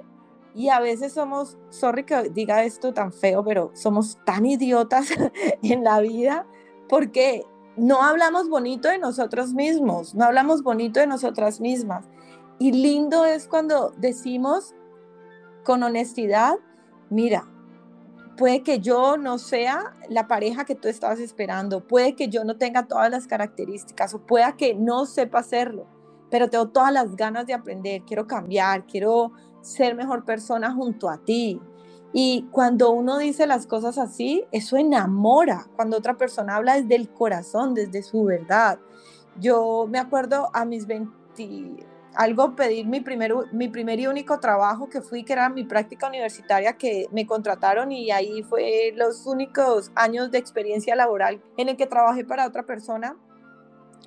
Y 0.55 0.71
a 0.71 0.81
veces 0.81 1.13
somos, 1.13 1.59
sorry 1.69 2.05
que 2.05 2.31
diga 2.31 2.65
esto 2.65 2.95
tan 2.95 3.13
feo, 3.13 3.45
pero 3.45 3.71
somos 3.75 4.19
tan 4.25 4.47
idiotas 4.47 5.09
en 5.63 5.85
la 5.85 6.01
vida 6.01 6.47
porque 6.89 7.45
no 7.77 8.03
hablamos 8.03 8.49
bonito 8.49 8.89
de 8.89 8.99
nosotros 8.99 9.53
mismos, 9.53 10.15
no 10.15 10.25
hablamos 10.25 10.63
bonito 10.63 11.01
de 11.01 11.07
nosotras 11.07 11.61
mismas. 11.61 12.09
Y 12.59 12.73
lindo 12.73 13.25
es 13.25 13.47
cuando 13.47 13.93
decimos 13.99 14.75
con 15.65 15.83
honestidad, 15.83 16.57
mira, 17.11 17.47
puede 18.37 18.63
que 18.63 18.81
yo 18.81 19.17
no 19.17 19.39
sea 19.39 19.95
la 20.09 20.27
pareja 20.27 20.65
que 20.65 20.75
tú 20.75 20.89
estabas 20.89 21.21
esperando, 21.21 21.87
puede 21.87 22.15
que 22.15 22.29
yo 22.29 22.45
no 22.45 22.57
tenga 22.57 22.87
todas 22.87 23.11
las 23.11 23.27
características 23.27 24.15
o 24.15 24.21
pueda 24.21 24.57
que 24.57 24.75
no 24.75 25.07
sepa 25.07 25.41
hacerlo, 25.41 25.87
pero 26.31 26.49
tengo 26.49 26.69
todas 26.69 26.93
las 26.93 27.17
ganas 27.17 27.47
de 27.47 27.55
aprender, 27.55 28.03
quiero 28.07 28.27
cambiar, 28.27 28.87
quiero 28.87 29.33
ser 29.61 29.95
mejor 29.95 30.25
persona 30.25 30.73
junto 30.73 31.09
a 31.09 31.19
ti. 31.19 31.61
Y 32.13 32.49
cuando 32.51 32.91
uno 32.91 33.19
dice 33.19 33.47
las 33.47 33.67
cosas 33.67 33.99
así, 33.99 34.45
eso 34.51 34.77
enamora. 34.77 35.67
Cuando 35.77 35.99
otra 35.99 36.17
persona 36.17 36.57
habla 36.57 36.81
desde 36.81 36.95
el 36.95 37.11
corazón, 37.11 37.75
desde 37.75 38.03
su 38.03 38.25
verdad. 38.25 38.79
Yo 39.39 39.87
me 39.89 39.99
acuerdo 39.99 40.49
a 40.55 40.65
mis 40.65 40.87
20, 40.87 41.87
algo 42.19 42.57
pedir 42.57 42.85
mi 42.85 43.01
primer, 43.01 43.33
mi 43.53 43.69
primer 43.69 44.01
y 44.01 44.09
único 44.09 44.41
trabajo 44.41 44.89
que 44.89 45.01
fui, 45.01 45.23
que 45.23 45.35
era 45.35 45.49
mi 45.49 45.63
práctica 45.63 46.09
universitaria, 46.09 46.73
que 46.73 47.07
me 47.13 47.29
contrataron 47.29 47.93
y 47.93 48.11
ahí 48.11 48.43
fue 48.43 48.93
los 48.97 49.25
únicos 49.25 49.93
años 49.95 50.33
de 50.33 50.39
experiencia 50.39 50.97
laboral 50.97 51.41
en 51.57 51.69
el 51.69 51.77
que 51.77 51.87
trabajé 51.87 52.25
para 52.25 52.45
otra 52.49 52.65
persona, 52.65 53.17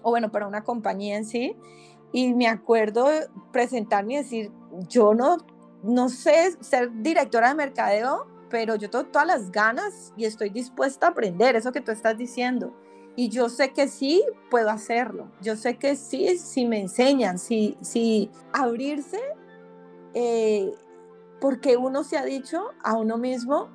o 0.03 0.10
bueno, 0.10 0.30
para 0.30 0.46
una 0.46 0.65
compañía 0.65 1.15
en 1.15 1.24
sí. 1.24 1.56
Y 2.12 2.34
me 2.34 2.50
acuerdo 2.50 3.08
presentarme 3.53 4.15
y 4.15 4.18
decir, 4.18 4.51
yo 4.89 5.13
no, 5.13 5.38
no 5.82 6.10
sé 6.10 6.58
ser 6.60 6.91
directora 7.01 7.48
de 7.48 7.56
mercadeo, 7.56 8.27
pero 8.50 8.75
yo 8.75 8.89
tengo 8.89 9.06
todas 9.06 9.25
las 9.25 9.53
ganas 9.53 10.13
y 10.18 10.25
estoy 10.25 10.50
dispuesta 10.50 11.08
a 11.08 11.10
aprender 11.12 11.56
eso 11.56 11.72
que 11.72 11.80
tú 11.80 11.91
estás 11.91 12.18
diciendo. 12.18 12.75
Y 13.15 13.30
yo 13.30 13.50
sé 13.50 13.74
que 13.74 13.88
sí 13.88 14.24
puedo 14.50 14.70
hacerlo. 14.70 15.30
Yo 15.41 15.56
sé 15.56 15.77
que 15.77 15.96
sí, 15.96 16.38
si 16.38 16.65
me 16.65 16.80
enseñan, 16.80 17.39
si, 17.39 17.77
si 17.82 18.30
abrirse, 18.53 19.20
eh, 20.13 20.72
porque 21.39 21.77
uno 21.77 22.03
se 22.03 22.18
ha 22.18 22.24
dicho 22.24 22.70
a 22.84 22.96
uno 22.96 23.18
mismo, 23.18 23.70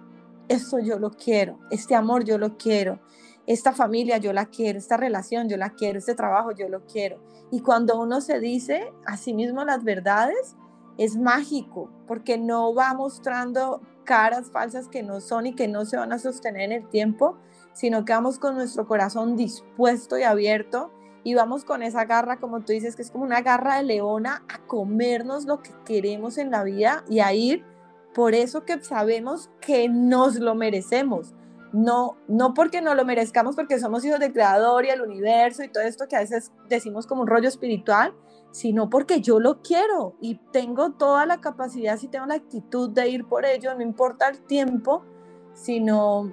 esto 0.49 0.79
yo 0.79 0.99
lo 0.99 1.11
quiero, 1.11 1.59
este 1.71 1.95
amor 1.95 2.25
yo 2.25 2.39
lo 2.39 2.57
quiero, 2.57 3.01
esta 3.47 3.73
familia 3.73 4.19
yo 4.19 4.33
la 4.33 4.47
quiero, 4.47 4.79
esta 4.79 4.97
relación 4.97 5.49
yo 5.49 5.57
la 5.57 5.71
quiero, 5.71 5.99
este 5.99 6.15
trabajo 6.15 6.53
yo 6.53 6.69
lo 6.69 6.87
quiero. 6.87 7.21
Y 7.51 7.61
cuando 7.61 8.01
uno 8.01 8.21
se 8.21 8.41
dice 8.41 8.93
a 9.07 9.17
sí 9.17 9.35
mismo 9.35 9.65
las 9.65 9.85
verdades, 9.85 10.57
es 10.99 11.17
mágico, 11.17 11.91
porque 12.07 12.39
no 12.39 12.75
va 12.75 12.95
mostrando 12.95 13.81
caras 14.05 14.51
falsas 14.51 14.89
que 14.89 15.03
no 15.03 15.21
son 15.21 15.47
y 15.47 15.55
que 15.55 15.69
no 15.69 15.85
se 15.85 15.97
van 15.97 16.13
a 16.13 16.19
sostener 16.19 16.63
en 16.63 16.73
el 16.73 16.89
tiempo, 16.89 17.37
sino 17.77 18.07
que 18.07 18.15
vamos 18.15 18.39
con 18.39 18.55
nuestro 18.55 18.87
corazón 18.87 19.37
dispuesto 19.37 20.17
y 20.17 20.23
abierto 20.23 20.91
y 21.25 21.35
vamos 21.35 21.67
con 21.67 21.83
esa 21.83 22.07
garra, 22.07 22.41
como 22.41 22.61
tú 22.61 22.73
dices, 22.73 22.97
que 22.97 23.03
es 23.03 23.11
como 23.11 23.25
una 23.25 23.43
garra 23.43 23.77
de 23.77 23.83
leona 23.83 24.45
a 24.49 24.67
comernos 24.67 25.45
lo 25.45 25.61
que 25.61 25.73
queremos 25.85 26.39
en 26.39 26.51
la 26.51 26.65
vida 26.65 27.05
y 27.07 27.21
a 27.21 27.35
ir 27.35 27.67
por 28.15 28.35
eso 28.35 28.65
que 28.65 28.83
sabemos 28.83 29.51
que 29.61 29.91
nos 29.91 30.37
lo 30.37 30.55
merecemos. 30.55 31.35
No, 31.75 32.17
no 32.29 32.55
porque 32.55 32.81
no 32.81 32.95
lo 32.95 33.05
merezcamos, 33.05 33.57
porque 33.57 33.79
somos 33.79 34.03
hijos 34.07 34.21
del 34.21 34.33
Creador 34.33 34.87
y 34.87 34.89
el 34.89 35.03
universo 35.03 35.63
y 35.63 35.69
todo 35.69 35.85
esto 35.85 36.09
que 36.09 36.17
a 36.17 36.21
veces 36.21 36.53
decimos 36.71 37.07
como 37.07 37.23
un 37.23 37.27
rollo 37.27 37.49
espiritual, 37.49 38.15
sino 38.53 38.89
porque 38.89 39.21
yo 39.21 39.39
lo 39.39 39.61
quiero 39.61 40.15
y 40.19 40.37
tengo 40.51 40.93
toda 40.93 41.27
la 41.27 41.43
capacidad, 41.43 41.99
si 41.99 42.09
tengo 42.09 42.25
la 42.25 42.37
actitud 42.37 42.89
de 42.89 43.11
ir 43.11 43.27
por 43.27 43.45
ello, 43.45 43.75
no 43.75 43.83
importa 43.83 44.29
el 44.29 44.41
tiempo, 44.47 45.05
sino 45.53 46.33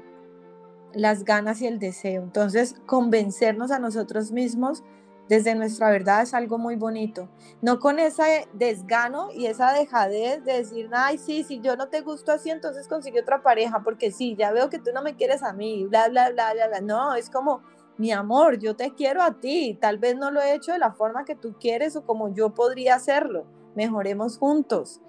las 0.94 1.24
ganas 1.26 1.62
y 1.62 1.68
el 1.68 1.80
deseo. 1.80 2.24
Entonces, 2.24 2.76
convencernos 2.86 3.72
a 3.72 3.80
nosotros 3.80 4.32
mismos 4.32 4.84
desde 5.30 5.56
nuestra 5.56 5.90
verdad 5.90 6.22
es 6.22 6.34
algo 6.34 6.58
muy 6.58 6.76
bonito. 6.76 7.30
No 7.62 7.80
con 7.80 7.98
ese 7.98 8.48
desgano 8.54 9.30
y 9.32 9.46
esa 9.46 9.72
dejadez 9.72 10.44
de 10.44 10.54
decir, 10.54 10.90
ay, 10.92 11.18
sí, 11.18 11.44
si 11.44 11.62
yo 11.62 11.78
no 11.78 11.88
te 11.88 12.02
gusto 12.02 12.32
así, 12.32 12.50
entonces 12.50 12.88
consigue 12.88 13.22
otra 13.22 13.42
pareja, 13.42 13.82
porque 13.84 14.12
sí, 14.12 14.36
ya 14.38 14.52
veo 14.52 14.70
que 14.70 14.80
tú 14.80 14.92
no 14.94 15.02
me 15.02 15.16
quieres 15.16 15.42
a 15.42 15.54
mí, 15.54 15.86
bla, 15.86 16.10
bla, 16.10 16.30
bla, 16.32 16.54
bla, 16.54 16.68
bla. 16.68 16.82
No, 16.82 17.16
es 17.16 17.30
como, 17.30 17.62
mi 17.98 18.12
amor, 18.12 18.60
yo 18.60 18.76
te 18.76 18.94
quiero 18.94 19.22
a 19.22 19.40
ti. 19.40 19.78
Tal 19.80 19.98
vez 19.98 20.18
no 20.18 20.30
lo 20.30 20.42
he 20.42 20.56
hecho 20.56 20.74
de 20.74 20.80
la 20.80 20.92
forma 20.92 21.26
que 21.26 21.36
tú 21.36 21.56
quieres 21.60 21.96
o 21.96 22.06
como 22.06 22.34
yo 22.34 22.54
podría 22.54 22.96
hacerlo. 22.96 23.46
Mejoremos 23.76 24.38
juntos. 24.38 25.00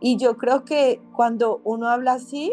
Y 0.00 0.18
yo 0.18 0.36
creo 0.36 0.64
que 0.64 1.00
cuando 1.14 1.62
uno 1.64 1.88
habla 1.88 2.12
así, 2.12 2.52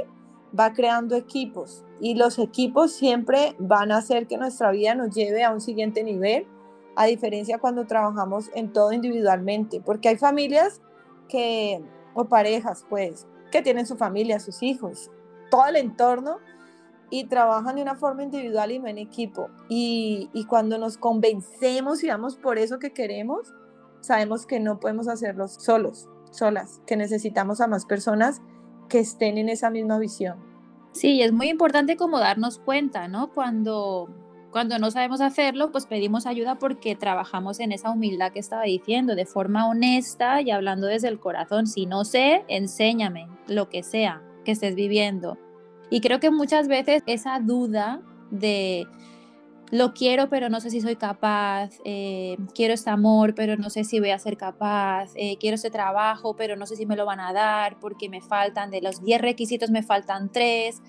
va 0.57 0.73
creando 0.73 1.15
equipos 1.15 1.83
y 2.03 2.15
los 2.15 2.37
equipos 2.37 2.91
siempre 2.91 3.55
van 3.59 3.93
a 3.93 3.97
hacer 3.99 4.27
que 4.27 4.37
nuestra 4.37 4.71
vida 4.71 4.93
nos 4.93 5.15
lleve 5.15 5.45
a 5.45 5.53
un 5.53 5.61
siguiente 5.61 6.03
nivel, 6.03 6.45
a 6.97 7.05
diferencia 7.05 7.59
cuando 7.59 7.87
trabajamos 7.87 8.51
en 8.55 8.73
todo 8.73 8.91
individualmente, 8.91 9.79
porque 9.79 10.09
hay 10.09 10.17
familias 10.17 10.81
que, 11.29 11.81
o 12.13 12.25
parejas 12.25 12.85
pues, 12.89 13.25
que 13.53 13.61
tienen 13.61 13.85
su 13.85 13.95
familia, 13.95 14.41
sus 14.41 14.61
hijos, 14.63 15.11
todo 15.49 15.65
el 15.67 15.77
entorno 15.77 16.39
y 17.09 17.23
trabajan 17.23 17.77
de 17.77 17.83
una 17.83 17.95
forma 17.95 18.23
individual 18.23 18.73
y 18.73 18.79
no 18.79 18.89
en 18.89 18.97
equipo. 18.97 19.49
Y, 19.69 20.29
y 20.33 20.43
cuando 20.43 20.77
nos 20.77 20.97
convencemos 20.97 22.03
y 22.03 22.09
vamos 22.09 22.35
por 22.35 22.57
eso 22.57 22.79
que 22.79 22.91
queremos, 22.91 23.53
sabemos 24.01 24.45
que 24.45 24.59
no 24.59 24.81
podemos 24.81 25.07
hacerlo 25.07 25.47
solos, 25.47 26.09
solas, 26.31 26.81
que 26.85 26.97
necesitamos 26.97 27.61
a 27.61 27.67
más 27.67 27.85
personas 27.85 28.41
que 28.89 28.99
estén 28.99 29.37
en 29.37 29.47
esa 29.47 29.69
misma 29.69 29.99
visión. 29.99 30.52
Sí, 30.93 31.21
es 31.21 31.33
muy 31.33 31.49
importante 31.49 31.97
como 31.97 32.19
darnos 32.19 32.59
cuenta, 32.59 33.07
¿no? 33.07 33.31
Cuando, 33.33 34.07
cuando 34.51 34.77
no 34.77 34.91
sabemos 34.91 35.21
hacerlo, 35.21 35.71
pues 35.71 35.87
pedimos 35.87 36.27
ayuda 36.27 36.59
porque 36.59 36.95
trabajamos 36.95 37.59
en 37.59 37.71
esa 37.71 37.89
humildad 37.89 38.31
que 38.31 38.39
estaba 38.39 38.63
diciendo, 38.63 39.15
de 39.15 39.25
forma 39.25 39.67
honesta 39.67 40.41
y 40.41 40.51
hablando 40.51 40.85
desde 40.85 41.07
el 41.07 41.19
corazón. 41.19 41.65
Si 41.65 41.87
no 41.87 42.05
sé, 42.05 42.45
enséñame 42.47 43.27
lo 43.47 43.69
que 43.69 43.81
sea 43.81 44.21
que 44.45 44.51
estés 44.51 44.75
viviendo. 44.75 45.37
Y 45.89 45.99
creo 45.99 46.19
que 46.19 46.29
muchas 46.29 46.67
veces 46.67 47.01
esa 47.07 47.39
duda 47.39 48.01
de 48.29 48.87
lo 49.73 49.95
quiero, 49.95 50.29
pero 50.29 50.49
no 50.49 50.61
sé 50.61 50.69
si 50.69 50.81
soy 50.81 50.97
capaz, 50.97 51.71
eh, 51.83 52.37
quiero 52.53 52.75
este 52.75 52.91
amor, 52.91 53.33
pero 53.33 53.57
no 53.57 53.71
sé 53.71 53.83
si 53.83 53.99
voy 53.99 54.11
a 54.11 54.19
ser 54.19 54.37
capaz, 54.37 55.09
eh, 55.15 55.37
quiero 55.39 55.55
ese 55.55 55.71
trabajo, 55.71 56.35
pero 56.35 56.55
no 56.55 56.67
sé 56.67 56.75
si 56.75 56.85
me 56.85 56.95
lo 56.95 57.07
van 57.07 57.19
a 57.19 57.33
dar 57.33 57.79
porque 57.79 58.07
me 58.07 58.21
faltan, 58.21 58.69
de 58.69 58.83
los 58.83 59.01
10 59.01 59.19
requisitos 59.19 59.71
me 59.71 59.81
faltan 59.81 60.31
3. 60.31 60.79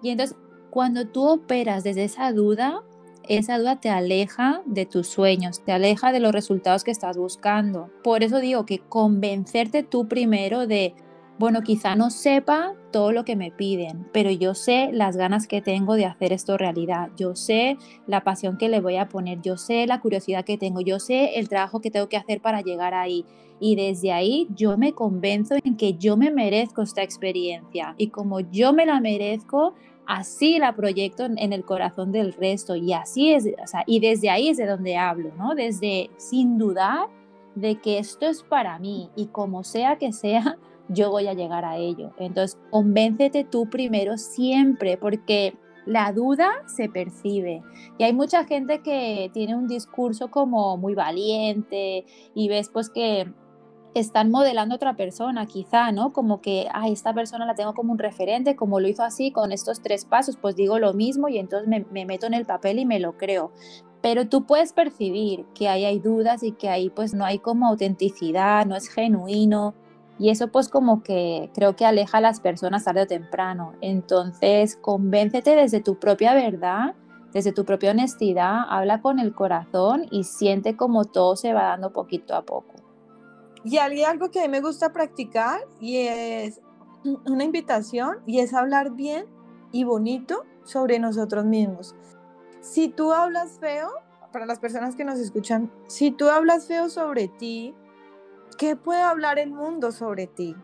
Y 0.00 0.10
entonces, 0.10 0.36
cuando 0.70 1.08
tú 1.08 1.26
operas 1.26 1.82
desde 1.82 2.04
esa 2.04 2.30
duda, 2.30 2.84
esa 3.28 3.58
duda 3.58 3.80
te 3.80 3.90
aleja 3.90 4.62
de 4.64 4.86
tus 4.86 5.08
sueños, 5.08 5.64
te 5.64 5.72
aleja 5.72 6.12
de 6.12 6.20
los 6.20 6.30
resultados 6.30 6.84
que 6.84 6.92
estás 6.92 7.16
buscando. 7.16 7.90
Por 8.04 8.22
eso 8.22 8.38
digo 8.38 8.64
que 8.64 8.78
convencerte 8.78 9.82
tú 9.82 10.06
primero 10.06 10.68
de 10.68 10.94
bueno, 11.40 11.62
quizá 11.62 11.96
no 11.96 12.10
sepa 12.10 12.74
todo 12.92 13.12
lo 13.12 13.24
que 13.24 13.34
me 13.34 13.50
piden, 13.50 14.06
pero 14.12 14.30
yo 14.30 14.54
sé 14.54 14.90
las 14.92 15.16
ganas 15.16 15.46
que 15.46 15.62
tengo 15.62 15.94
de 15.94 16.04
hacer 16.04 16.34
esto 16.34 16.58
realidad, 16.58 17.08
yo 17.16 17.34
sé 17.34 17.78
la 18.06 18.22
pasión 18.24 18.58
que 18.58 18.68
le 18.68 18.82
voy 18.82 18.98
a 18.98 19.08
poner, 19.08 19.40
yo 19.40 19.56
sé 19.56 19.86
la 19.86 20.02
curiosidad 20.02 20.44
que 20.44 20.58
tengo, 20.58 20.82
yo 20.82 20.98
sé 21.00 21.38
el 21.38 21.48
trabajo 21.48 21.80
que 21.80 21.90
tengo 21.90 22.10
que 22.10 22.18
hacer 22.18 22.42
para 22.42 22.60
llegar 22.60 22.92
ahí. 22.92 23.24
Y 23.58 23.74
desde 23.74 24.12
ahí 24.12 24.48
yo 24.54 24.76
me 24.76 24.92
convenzo 24.92 25.54
en 25.64 25.78
que 25.78 25.94
yo 25.94 26.18
me 26.18 26.30
merezco 26.30 26.82
esta 26.82 27.02
experiencia 27.02 27.94
y 27.96 28.08
como 28.08 28.40
yo 28.40 28.74
me 28.74 28.84
la 28.84 29.00
merezco, 29.00 29.72
así 30.04 30.58
la 30.58 30.76
proyecto 30.76 31.24
en 31.24 31.54
el 31.54 31.64
corazón 31.64 32.12
del 32.12 32.34
resto 32.34 32.76
y 32.76 32.92
así 32.92 33.32
es, 33.32 33.46
o 33.46 33.66
sea, 33.66 33.82
y 33.86 34.00
desde 34.00 34.28
ahí 34.28 34.50
es 34.50 34.58
de 34.58 34.66
donde 34.66 34.98
hablo, 34.98 35.30
¿no? 35.38 35.54
Desde 35.54 36.10
sin 36.18 36.58
dudar 36.58 37.08
de 37.54 37.76
que 37.76 37.98
esto 37.98 38.26
es 38.26 38.42
para 38.42 38.78
mí 38.78 39.08
y 39.16 39.28
como 39.28 39.64
sea 39.64 39.96
que 39.96 40.12
sea, 40.12 40.58
yo 40.90 41.10
voy 41.10 41.28
a 41.28 41.34
llegar 41.34 41.64
a 41.64 41.76
ello. 41.76 42.12
Entonces, 42.18 42.58
convéncete 42.70 43.44
tú 43.44 43.70
primero 43.70 44.18
siempre, 44.18 44.96
porque 44.96 45.56
la 45.86 46.12
duda 46.12 46.50
se 46.66 46.88
percibe. 46.88 47.62
Y 47.98 48.04
hay 48.04 48.12
mucha 48.12 48.44
gente 48.44 48.82
que 48.82 49.30
tiene 49.32 49.56
un 49.56 49.66
discurso 49.66 50.30
como 50.30 50.76
muy 50.76 50.94
valiente 50.94 52.04
y 52.34 52.48
ves 52.48 52.68
pues 52.68 52.90
que 52.90 53.32
están 53.94 54.30
modelando 54.30 54.74
a 54.74 54.76
otra 54.76 54.94
persona, 54.94 55.46
quizá, 55.46 55.90
¿no? 55.90 56.12
Como 56.12 56.40
que, 56.40 56.68
ay, 56.72 56.92
esta 56.92 57.12
persona 57.12 57.44
la 57.44 57.54
tengo 57.54 57.74
como 57.74 57.92
un 57.92 57.98
referente, 57.98 58.54
como 58.54 58.78
lo 58.78 58.86
hizo 58.88 59.02
así 59.02 59.32
con 59.32 59.52
estos 59.52 59.82
tres 59.82 60.04
pasos, 60.04 60.36
pues 60.36 60.54
digo 60.54 60.78
lo 60.78 60.92
mismo 60.92 61.28
y 61.28 61.38
entonces 61.38 61.68
me, 61.68 61.84
me 61.90 62.04
meto 62.04 62.26
en 62.26 62.34
el 62.34 62.46
papel 62.46 62.78
y 62.78 62.86
me 62.86 63.00
lo 63.00 63.16
creo. 63.16 63.52
Pero 64.00 64.28
tú 64.28 64.46
puedes 64.46 64.72
percibir 64.72 65.44
que 65.54 65.68
ahí 65.68 65.84
hay 65.84 65.98
dudas 65.98 66.42
y 66.42 66.52
que 66.52 66.68
ahí 66.68 66.88
pues 66.90 67.14
no 67.14 67.24
hay 67.24 67.38
como 67.38 67.66
autenticidad, 67.66 68.64
no 68.64 68.76
es 68.76 68.88
genuino, 68.88 69.74
y 70.20 70.28
eso 70.28 70.48
pues 70.48 70.68
como 70.68 71.02
que 71.02 71.50
creo 71.54 71.74
que 71.74 71.86
aleja 71.86 72.18
a 72.18 72.20
las 72.20 72.40
personas 72.40 72.84
tarde 72.84 73.02
o 73.02 73.06
temprano. 73.06 73.72
Entonces, 73.80 74.76
convéncete 74.76 75.56
desde 75.56 75.80
tu 75.80 75.98
propia 75.98 76.34
verdad, 76.34 76.94
desde 77.32 77.52
tu 77.52 77.64
propia 77.64 77.92
honestidad, 77.92 78.64
habla 78.68 79.00
con 79.00 79.18
el 79.18 79.34
corazón 79.34 80.04
y 80.10 80.24
siente 80.24 80.76
como 80.76 81.06
todo 81.06 81.36
se 81.36 81.54
va 81.54 81.68
dando 81.68 81.94
poquito 81.94 82.34
a 82.34 82.42
poco. 82.42 82.74
Y 83.64 83.78
hay 83.78 84.02
algo 84.02 84.30
que 84.30 84.40
a 84.40 84.42
mí 84.42 84.48
me 84.50 84.60
gusta 84.60 84.92
practicar 84.92 85.60
y 85.80 85.96
es 85.96 86.60
una 87.24 87.44
invitación 87.44 88.18
y 88.26 88.40
es 88.40 88.52
hablar 88.52 88.90
bien 88.90 89.24
y 89.72 89.84
bonito 89.84 90.44
sobre 90.64 90.98
nosotros 90.98 91.46
mismos. 91.46 91.94
Si 92.60 92.88
tú 92.88 93.14
hablas 93.14 93.58
feo, 93.58 93.88
para 94.32 94.44
las 94.44 94.58
personas 94.58 94.96
que 94.96 95.04
nos 95.04 95.18
escuchan, 95.18 95.72
si 95.86 96.10
tú 96.10 96.28
hablas 96.28 96.66
feo 96.66 96.90
sobre 96.90 97.28
ti, 97.28 97.74
¿qué 98.60 98.76
puede 98.76 99.00
hablar 99.00 99.38
el 99.38 99.52
mundo 99.52 99.90
sobre 99.90 100.26
ti? 100.26 100.54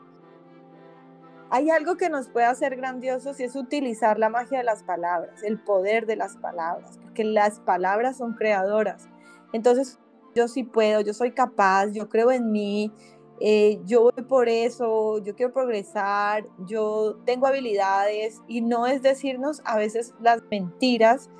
hay 1.48 1.70
algo 1.70 1.96
que 1.96 2.10
nos 2.10 2.28
puede 2.28 2.44
hacer 2.44 2.76
grandiosos 2.76 3.38
y 3.40 3.44
es 3.44 3.54
utilizar 3.56 4.18
la 4.18 4.28
magia 4.28 4.58
de 4.58 4.64
las 4.64 4.82
palabras, 4.82 5.42
el 5.42 5.58
poder 5.62 6.04
de 6.04 6.16
las 6.16 6.36
palabras, 6.36 6.98
porque 7.00 7.24
las 7.24 7.60
palabras 7.60 8.18
son 8.18 8.34
creadoras. 8.34 9.08
Entonces, 9.52 10.00
yo 10.34 10.48
sí 10.48 10.64
puedo, 10.64 11.00
yo 11.02 11.14
soy 11.14 11.32
capaz, 11.32 11.92
yo 11.92 12.08
creo 12.08 12.32
en 12.32 12.50
mí, 12.50 12.92
eh, 13.40 13.80
yo 13.84 14.02
voy 14.02 14.24
por 14.24 14.48
eso, 14.48 15.22
yo 15.22 15.36
quiero 15.36 15.52
progresar, 15.52 16.44
yo 16.66 17.16
tengo 17.24 17.46
habilidades 17.46 18.42
y 18.48 18.60
no 18.60 18.86
es 18.88 19.00
decirnos 19.02 19.62
a 19.64 19.78
veces 19.78 20.14
las 20.20 20.42
mentiras 20.50 21.30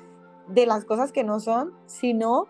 de 0.47 0.65
las 0.65 0.85
cosas 0.85 1.11
que 1.11 1.25
no 1.25 1.41
son, 1.41 1.73
sino 1.85 2.47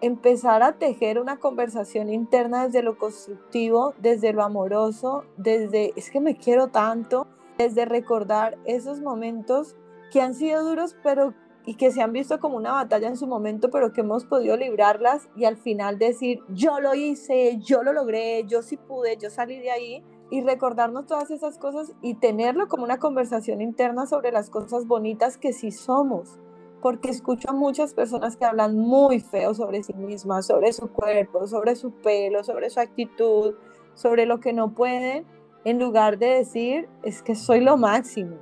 empezar 0.00 0.62
a 0.62 0.78
tejer 0.78 1.20
una 1.20 1.38
conversación 1.38 2.10
interna 2.10 2.66
desde 2.66 2.82
lo 2.82 2.96
constructivo, 2.96 3.94
desde 3.98 4.32
lo 4.32 4.42
amoroso, 4.42 5.24
desde 5.36 5.92
es 5.96 6.10
que 6.10 6.20
me 6.20 6.36
quiero 6.36 6.68
tanto, 6.68 7.26
desde 7.58 7.84
recordar 7.84 8.58
esos 8.64 9.00
momentos 9.00 9.76
que 10.10 10.20
han 10.20 10.34
sido 10.34 10.64
duros, 10.64 10.96
pero 11.02 11.34
y 11.66 11.74
que 11.74 11.90
se 11.90 12.00
han 12.00 12.12
visto 12.12 12.40
como 12.40 12.56
una 12.56 12.72
batalla 12.72 13.08
en 13.08 13.16
su 13.16 13.26
momento, 13.26 13.70
pero 13.70 13.92
que 13.92 14.00
hemos 14.00 14.24
podido 14.24 14.56
librarlas 14.56 15.28
y 15.36 15.44
al 15.44 15.56
final 15.56 15.98
decir, 15.98 16.40
yo 16.48 16.80
lo 16.80 16.94
hice, 16.94 17.58
yo 17.58 17.82
lo 17.82 17.92
logré, 17.92 18.44
yo 18.46 18.62
sí 18.62 18.76
pude, 18.76 19.18
yo 19.18 19.30
salí 19.30 19.60
de 19.60 19.70
ahí 19.70 20.04
y 20.30 20.42
recordarnos 20.42 21.06
todas 21.06 21.30
esas 21.30 21.58
cosas 21.58 21.92
y 22.00 22.14
tenerlo 22.14 22.68
como 22.68 22.84
una 22.84 22.98
conversación 22.98 23.60
interna 23.60 24.06
sobre 24.06 24.32
las 24.32 24.48
cosas 24.48 24.86
bonitas 24.86 25.36
que 25.36 25.52
sí 25.52 25.70
somos 25.70 26.38
porque 26.80 27.10
escucho 27.10 27.50
a 27.50 27.52
muchas 27.52 27.94
personas 27.94 28.36
que 28.36 28.44
hablan 28.44 28.76
muy 28.76 29.20
feo 29.20 29.54
sobre 29.54 29.82
sí 29.82 29.92
mismas, 29.94 30.46
sobre 30.46 30.72
su 30.72 30.90
cuerpo, 30.90 31.46
sobre 31.46 31.76
su 31.76 31.92
pelo, 31.92 32.42
sobre 32.44 32.70
su 32.70 32.80
actitud, 32.80 33.54
sobre 33.94 34.26
lo 34.26 34.40
que 34.40 34.52
no 34.52 34.74
pueden, 34.74 35.26
en 35.64 35.78
lugar 35.78 36.18
de 36.18 36.28
decir, 36.28 36.88
es 37.02 37.22
que 37.22 37.34
soy 37.34 37.60
lo 37.60 37.76
máximo. 37.76 38.36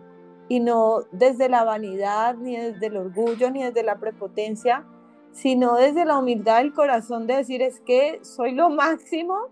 Y 0.49 0.61
no 0.61 1.01
desde 1.13 1.49
la 1.49 1.65
vanidad, 1.65 2.37
ni 2.37 2.57
desde 2.57 2.87
el 2.87 2.97
orgullo, 2.97 3.51
ni 3.51 3.65
desde 3.65 3.83
la 3.83 3.99
prepotencia, 3.99 4.87
sino 5.33 5.77
desde 5.77 6.05
la 6.05 6.19
humildad 6.19 6.59
del 6.59 6.73
corazón 6.73 7.27
de 7.27 7.37
decir, 7.37 7.61
es 7.61 7.81
que 7.81 8.21
soy 8.23 8.53
lo 8.53 8.71
máximo 8.71 9.49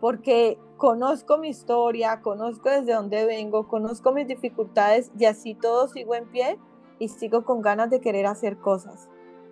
porque 0.00 0.58
conozco 0.78 1.36
mi 1.36 1.48
historia, 1.48 2.22
conozco 2.22 2.70
desde 2.70 2.94
dónde 2.94 3.26
vengo, 3.26 3.68
conozco 3.68 4.12
mis 4.12 4.26
dificultades 4.26 5.12
y 5.18 5.26
así 5.26 5.54
todo 5.54 5.88
sigo 5.88 6.14
en 6.14 6.30
pie 6.30 6.58
y 7.00 7.08
sigo 7.08 7.44
con 7.44 7.62
ganas 7.62 7.90
de 7.90 8.00
querer 8.00 8.26
hacer 8.26 8.58
cosas. 8.58 9.08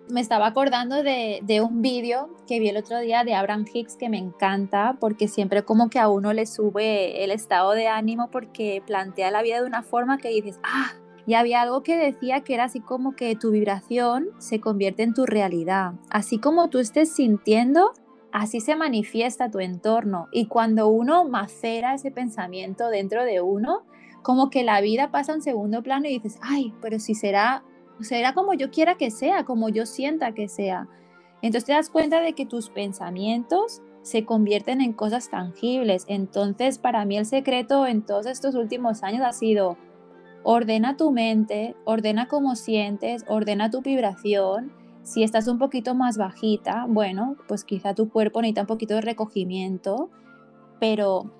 Me 0.09 0.21
estaba 0.21 0.47
acordando 0.47 1.03
de, 1.03 1.41
de 1.43 1.61
un 1.61 1.81
vídeo 1.81 2.29
que 2.47 2.59
vi 2.59 2.69
el 2.69 2.77
otro 2.77 2.99
día 2.99 3.25
de 3.25 3.35
Abraham 3.35 3.65
Hicks 3.71 3.97
que 3.97 4.09
me 4.09 4.17
encanta 4.17 4.95
porque 4.99 5.27
siempre 5.27 5.63
como 5.63 5.89
que 5.89 5.99
a 5.99 6.07
uno 6.07 6.31
le 6.31 6.45
sube 6.45 7.23
el 7.23 7.31
estado 7.31 7.71
de 7.71 7.87
ánimo 7.87 8.29
porque 8.31 8.81
plantea 8.87 9.29
la 9.29 9.41
vida 9.41 9.59
de 9.59 9.67
una 9.67 9.83
forma 9.83 10.17
que 10.17 10.29
dices, 10.29 10.59
ah, 10.63 10.93
y 11.29 11.35
había 11.35 11.61
algo 11.61 11.83
que 11.83 11.95
decía 11.95 12.41
que 12.41 12.55
era 12.55 12.63
así 12.63 12.79
como 12.79 13.15
que 13.15 13.35
tu 13.35 13.51
vibración 13.51 14.29
se 14.39 14.59
convierte 14.59 15.03
en 15.03 15.13
tu 15.13 15.27
realidad. 15.27 15.93
Así 16.09 16.39
como 16.39 16.69
tú 16.69 16.79
estés 16.79 17.13
sintiendo, 17.13 17.91
así 18.31 18.61
se 18.61 18.75
manifiesta 18.75 19.51
tu 19.51 19.59
entorno. 19.59 20.27
Y 20.31 20.47
cuando 20.47 20.87
uno 20.87 21.25
macera 21.25 21.93
ese 21.93 22.09
pensamiento 22.09 22.89
dentro 22.89 23.25
de 23.25 23.41
uno, 23.41 23.83
como 24.23 24.49
que 24.49 24.63
la 24.63 24.81
vida 24.81 25.11
pasa 25.11 25.33
en 25.33 25.41
segundo 25.41 25.83
plano 25.83 26.07
y 26.07 26.19
dices, 26.19 26.39
ay, 26.41 26.73
pero 26.81 26.99
si 26.99 27.15
será, 27.15 27.63
será 28.01 28.33
como 28.33 28.53
yo 28.53 28.71
quiera 28.71 28.95
que 28.95 29.11
sea, 29.11 29.45
como 29.45 29.69
yo 29.69 29.85
sienta 29.85 30.33
que 30.33 30.47
sea. 30.47 30.87
Entonces 31.41 31.65
te 31.65 31.73
das 31.73 31.89
cuenta 31.89 32.19
de 32.21 32.33
que 32.33 32.45
tus 32.45 32.69
pensamientos 32.69 33.81
se 34.01 34.25
convierten 34.25 34.81
en 34.81 34.93
cosas 34.93 35.29
tangibles. 35.29 36.05
Entonces, 36.07 36.79
para 36.79 37.05
mí 37.05 37.17
el 37.17 37.25
secreto 37.25 37.85
en 37.85 38.05
todos 38.05 38.25
estos 38.25 38.55
últimos 38.55 39.03
años 39.03 39.21
ha 39.23 39.33
sido 39.33 39.77
ordena 40.43 40.97
tu 40.97 41.11
mente, 41.11 41.75
ordena 41.85 42.27
cómo 42.27 42.55
sientes, 42.55 43.25
ordena 43.27 43.69
tu 43.69 43.81
vibración. 43.81 44.71
Si 45.03 45.23
estás 45.23 45.47
un 45.47 45.59
poquito 45.59 45.95
más 45.95 46.17
bajita, 46.17 46.85
bueno, 46.87 47.35
pues 47.47 47.63
quizá 47.63 47.93
tu 47.93 48.09
cuerpo 48.09 48.41
necesita 48.41 48.61
un 48.61 48.67
poquito 48.67 48.95
de 48.95 49.01
recogimiento, 49.01 50.09
pero 50.79 51.31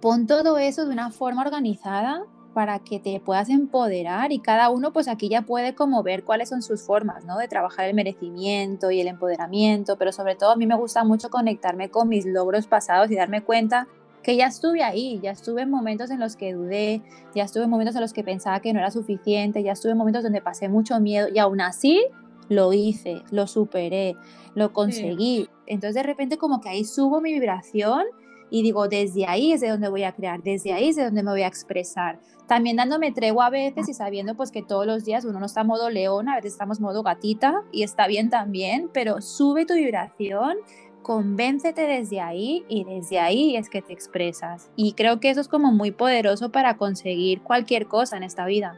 pon 0.00 0.26
todo 0.26 0.58
eso 0.58 0.86
de 0.86 0.92
una 0.92 1.10
forma 1.10 1.42
organizada 1.42 2.24
para 2.56 2.78
que 2.78 2.98
te 2.98 3.20
puedas 3.20 3.50
empoderar 3.50 4.32
y 4.32 4.38
cada 4.38 4.70
uno 4.70 4.90
pues 4.90 5.08
aquí 5.08 5.28
ya 5.28 5.42
puede 5.42 5.74
como 5.74 6.02
ver 6.02 6.24
cuáles 6.24 6.48
son 6.48 6.62
sus 6.62 6.82
formas, 6.82 7.24
¿no? 7.26 7.36
De 7.36 7.48
trabajar 7.48 7.86
el 7.86 7.94
merecimiento 7.94 8.90
y 8.90 8.98
el 8.98 9.08
empoderamiento, 9.08 9.98
pero 9.98 10.10
sobre 10.10 10.36
todo 10.36 10.52
a 10.52 10.56
mí 10.56 10.66
me 10.66 10.74
gusta 10.74 11.04
mucho 11.04 11.28
conectarme 11.28 11.90
con 11.90 12.08
mis 12.08 12.24
logros 12.24 12.66
pasados 12.66 13.10
y 13.10 13.14
darme 13.14 13.42
cuenta 13.42 13.88
que 14.22 14.36
ya 14.36 14.46
estuve 14.46 14.82
ahí, 14.82 15.20
ya 15.22 15.32
estuve 15.32 15.62
en 15.62 15.70
momentos 15.70 16.10
en 16.10 16.18
los 16.18 16.34
que 16.34 16.54
dudé, 16.54 17.02
ya 17.34 17.44
estuve 17.44 17.64
en 17.64 17.70
momentos 17.70 17.94
en 17.94 18.00
los 18.00 18.14
que 18.14 18.24
pensaba 18.24 18.60
que 18.60 18.72
no 18.72 18.78
era 18.78 18.90
suficiente, 18.90 19.62
ya 19.62 19.72
estuve 19.72 19.92
en 19.92 19.98
momentos 19.98 20.22
donde 20.22 20.40
pasé 20.40 20.70
mucho 20.70 20.98
miedo 20.98 21.28
y 21.32 21.38
aún 21.38 21.60
así 21.60 22.06
lo 22.48 22.72
hice, 22.72 23.22
lo 23.30 23.46
superé, 23.46 24.16
lo 24.54 24.72
conseguí. 24.72 25.48
Entonces 25.66 25.94
de 25.94 26.02
repente 26.04 26.38
como 26.38 26.62
que 26.62 26.70
ahí 26.70 26.84
subo 26.84 27.20
mi 27.20 27.34
vibración 27.34 28.04
y 28.50 28.62
digo, 28.62 28.88
desde 28.88 29.26
ahí 29.26 29.52
es 29.52 29.60
de 29.60 29.68
donde 29.68 29.88
voy 29.88 30.04
a 30.04 30.12
crear, 30.12 30.42
desde 30.42 30.72
ahí 30.72 30.88
es 30.88 30.96
de 30.96 31.04
donde 31.04 31.22
me 31.22 31.30
voy 31.30 31.42
a 31.42 31.48
expresar. 31.48 32.20
También 32.46 32.76
dándome 32.76 33.12
tregua 33.12 33.46
a 33.46 33.50
veces 33.50 33.88
y 33.88 33.94
sabiendo 33.94 34.36
pues 34.36 34.52
que 34.52 34.62
todos 34.62 34.86
los 34.86 35.04
días 35.04 35.24
uno 35.24 35.40
no 35.40 35.46
está 35.46 35.64
modo 35.64 35.90
león, 35.90 36.28
a 36.28 36.36
veces 36.36 36.52
estamos 36.52 36.80
modo 36.80 37.02
gatita 37.02 37.62
y 37.72 37.82
está 37.82 38.06
bien 38.06 38.30
también, 38.30 38.88
pero 38.92 39.20
sube 39.20 39.66
tu 39.66 39.74
vibración, 39.74 40.56
convéncete 41.02 41.82
desde 41.82 42.20
ahí 42.20 42.64
y 42.68 42.84
desde 42.84 43.18
ahí 43.18 43.56
es 43.56 43.68
que 43.68 43.82
te 43.82 43.92
expresas. 43.92 44.70
Y 44.76 44.92
creo 44.92 45.18
que 45.20 45.30
eso 45.30 45.40
es 45.40 45.48
como 45.48 45.72
muy 45.72 45.90
poderoso 45.90 46.50
para 46.50 46.76
conseguir 46.76 47.42
cualquier 47.42 47.86
cosa 47.88 48.16
en 48.16 48.22
esta 48.22 48.46
vida. 48.46 48.76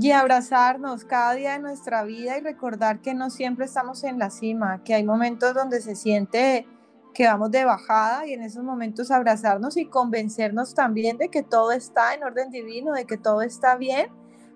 Y 0.00 0.10
abrazarnos 0.12 1.04
cada 1.04 1.34
día 1.34 1.52
de 1.52 1.58
nuestra 1.58 2.04
vida 2.04 2.38
y 2.38 2.40
recordar 2.40 3.00
que 3.00 3.12
no 3.12 3.28
siempre 3.28 3.66
estamos 3.66 4.04
en 4.04 4.18
la 4.18 4.30
cima, 4.30 4.82
que 4.84 4.94
hay 4.94 5.04
momentos 5.04 5.52
donde 5.54 5.82
se 5.82 5.94
siente 5.96 6.66
que 7.12 7.26
vamos 7.26 7.50
de 7.50 7.64
bajada 7.64 8.26
y 8.26 8.32
en 8.32 8.42
esos 8.42 8.64
momentos 8.64 9.10
abrazarnos 9.10 9.76
y 9.76 9.86
convencernos 9.86 10.74
también 10.74 11.18
de 11.18 11.28
que 11.28 11.42
todo 11.42 11.72
está 11.72 12.14
en 12.14 12.24
orden 12.24 12.50
divino, 12.50 12.92
de 12.92 13.04
que 13.04 13.18
todo 13.18 13.42
está 13.42 13.76
bien. 13.76 14.08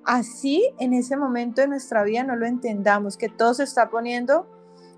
Así 0.05 0.73
en 0.79 0.95
ese 0.95 1.17
momento 1.17 1.61
de 1.61 1.69
nuestra 1.69 2.05
vida 2.05 2.23
no 2.23 2.37
lo 2.37 2.47
entendamos, 2.47 3.17
que 3.17 3.29
todo 3.29 3.55
se 3.55 3.65
está 3.65 3.91
poniendo 3.91 4.47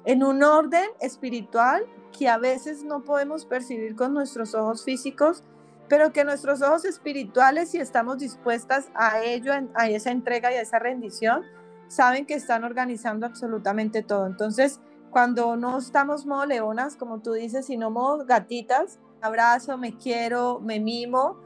en 0.05 0.23
un 0.23 0.43
orden 0.43 0.85
espiritual 1.01 1.85
que 2.17 2.29
a 2.29 2.39
veces 2.39 2.85
no 2.85 3.05
podemos 3.05 3.45
percibir 3.45 3.95
con 3.97 4.15
nuestros 4.15 4.55
ojos 4.55 4.85
físicos, 4.85 5.45
pero 5.89 6.13
que 6.13 6.25
nuestros 6.25 6.63
ojos 6.63 6.85
espirituales, 6.85 7.71
si 7.71 7.79
estamos 7.79 8.19
dispuestas 8.19 8.91
a 8.95 9.23
ello, 9.23 9.53
a 9.75 9.89
esa 9.89 10.11
entrega 10.11 10.53
y 10.53 10.57
a 10.57 10.63
esa 10.63 10.79
rendición, 10.79 11.43
saben 11.89 12.27
que 12.27 12.35
están 12.35 12.65
organizando 12.65 13.27
absolutamente 13.27 14.03
todo. 14.03 14.27
Entonces, 14.27 14.81
cuando 15.11 15.57
no 15.57 15.79
estamos 15.79 16.27
modo 16.27 16.47
leonas, 16.47 16.97
como 16.97 17.21
tú 17.21 17.33
dices, 17.33 17.67
sino 17.67 17.91
modo 17.91 18.25
gatitas, 18.25 18.99
abrazo, 19.21 19.79
me 19.79 19.97
quiero, 19.97 20.61
me 20.61 20.81
mimo 20.81 21.37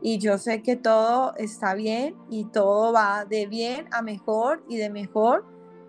y 0.00 0.18
yo 0.18 0.38
sé 0.38 0.62
que 0.62 0.76
todo 0.76 1.34
está 1.36 1.74
bien 1.74 2.16
y 2.30 2.44
todo 2.44 2.92
va 2.92 3.24
de 3.24 3.46
bien 3.46 3.88
a 3.90 4.02
mejor 4.02 4.62
y 4.68 4.76
de 4.76 4.90
mejor 4.90 5.44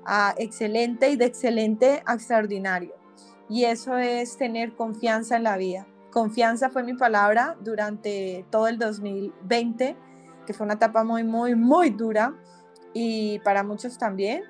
a 0.06 0.34
excelente 0.38 1.10
y 1.10 1.16
de 1.16 1.26
excelente 1.26 2.02
a 2.06 2.16
extraordinario. 2.16 2.94
Y 3.48 3.66
eso 3.66 3.98
es 3.98 4.38
tener 4.38 4.76
confianza 4.76 5.38
en 5.38 5.44
la 5.44 5.58
vida. 5.58 5.88
Confianza 6.12 6.70
fue 6.70 6.84
mi 6.84 6.96
palabra 6.96 7.56
durante 7.62 8.46
todo 8.50 8.68
el 8.68 8.80
2020, 8.80 9.96
que 10.46 10.54
fue 10.54 10.66
una 10.66 10.76
etapa 10.76 11.04
muy, 11.04 11.24
muy, 11.24 11.56
muy 11.56 11.92
dura 11.92 12.34
y 12.94 13.40
para 13.40 13.64
muchos 13.64 13.98
también. 13.98 14.44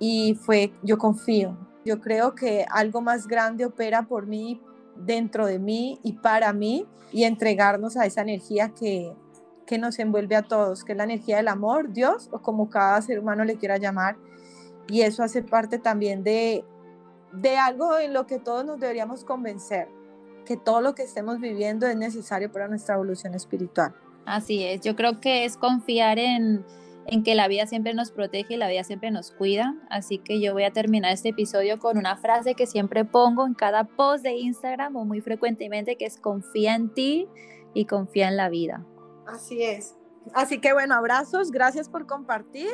Y 0.00 0.34
fue, 0.34 0.72
yo 0.82 0.98
confío, 0.98 1.56
yo 1.88 2.00
creo 2.00 2.34
que 2.34 2.66
algo 2.70 3.00
más 3.00 3.26
grande 3.26 3.64
opera 3.64 4.02
por 4.02 4.26
mí, 4.26 4.60
dentro 4.94 5.46
de 5.46 5.58
mí 5.58 5.98
y 6.02 6.12
para 6.12 6.52
mí, 6.52 6.86
y 7.12 7.24
entregarnos 7.24 7.96
a 7.96 8.04
esa 8.04 8.20
energía 8.20 8.74
que, 8.74 9.14
que 9.66 9.78
nos 9.78 9.98
envuelve 9.98 10.36
a 10.36 10.42
todos, 10.42 10.84
que 10.84 10.92
es 10.92 10.98
la 10.98 11.04
energía 11.04 11.38
del 11.38 11.48
amor, 11.48 11.94
Dios, 11.94 12.28
o 12.30 12.40
como 12.40 12.68
cada 12.68 13.00
ser 13.00 13.18
humano 13.18 13.42
le 13.44 13.56
quiera 13.56 13.78
llamar. 13.78 14.18
Y 14.86 15.00
eso 15.00 15.22
hace 15.22 15.42
parte 15.42 15.78
también 15.78 16.22
de, 16.22 16.62
de 17.32 17.56
algo 17.56 17.98
en 17.98 18.12
lo 18.12 18.26
que 18.26 18.38
todos 18.38 18.66
nos 18.66 18.78
deberíamos 18.78 19.24
convencer, 19.24 19.88
que 20.44 20.58
todo 20.58 20.82
lo 20.82 20.94
que 20.94 21.04
estemos 21.04 21.40
viviendo 21.40 21.86
es 21.86 21.96
necesario 21.96 22.52
para 22.52 22.68
nuestra 22.68 22.96
evolución 22.96 23.34
espiritual. 23.34 23.94
Así 24.26 24.62
es, 24.62 24.82
yo 24.82 24.94
creo 24.94 25.20
que 25.20 25.46
es 25.46 25.56
confiar 25.56 26.18
en, 26.18 26.66
en 27.10 27.22
que 27.22 27.34
la 27.34 27.48
vida 27.48 27.66
siempre 27.66 27.94
nos 27.94 28.10
protege 28.12 28.54
y 28.54 28.56
la 28.58 28.68
vida 28.68 28.84
siempre 28.84 29.10
nos 29.10 29.32
cuida. 29.32 29.74
Así 29.88 30.18
que 30.18 30.40
yo 30.40 30.52
voy 30.52 30.64
a 30.64 30.72
terminar 30.72 31.12
este 31.12 31.30
episodio 31.30 31.78
con 31.78 31.96
una 31.96 32.16
frase 32.16 32.54
que 32.54 32.66
siempre 32.66 33.04
pongo 33.06 33.46
en 33.46 33.54
cada 33.54 33.84
post 33.84 34.22
de 34.22 34.32
Instagram 34.32 34.94
o 34.94 35.04
muy 35.06 35.22
frecuentemente, 35.22 35.96
que 35.96 36.04
es 36.04 36.20
confía 36.20 36.74
en 36.74 36.92
ti 36.92 37.26
y 37.72 37.86
confía 37.86 38.28
en 38.28 38.36
la 38.36 38.50
vida. 38.50 38.84
Así 39.26 39.62
es. 39.62 39.96
Así 40.34 40.60
que 40.60 40.74
bueno, 40.74 40.94
abrazos, 40.94 41.50
gracias 41.50 41.88
por 41.88 42.06
compartir 42.06 42.68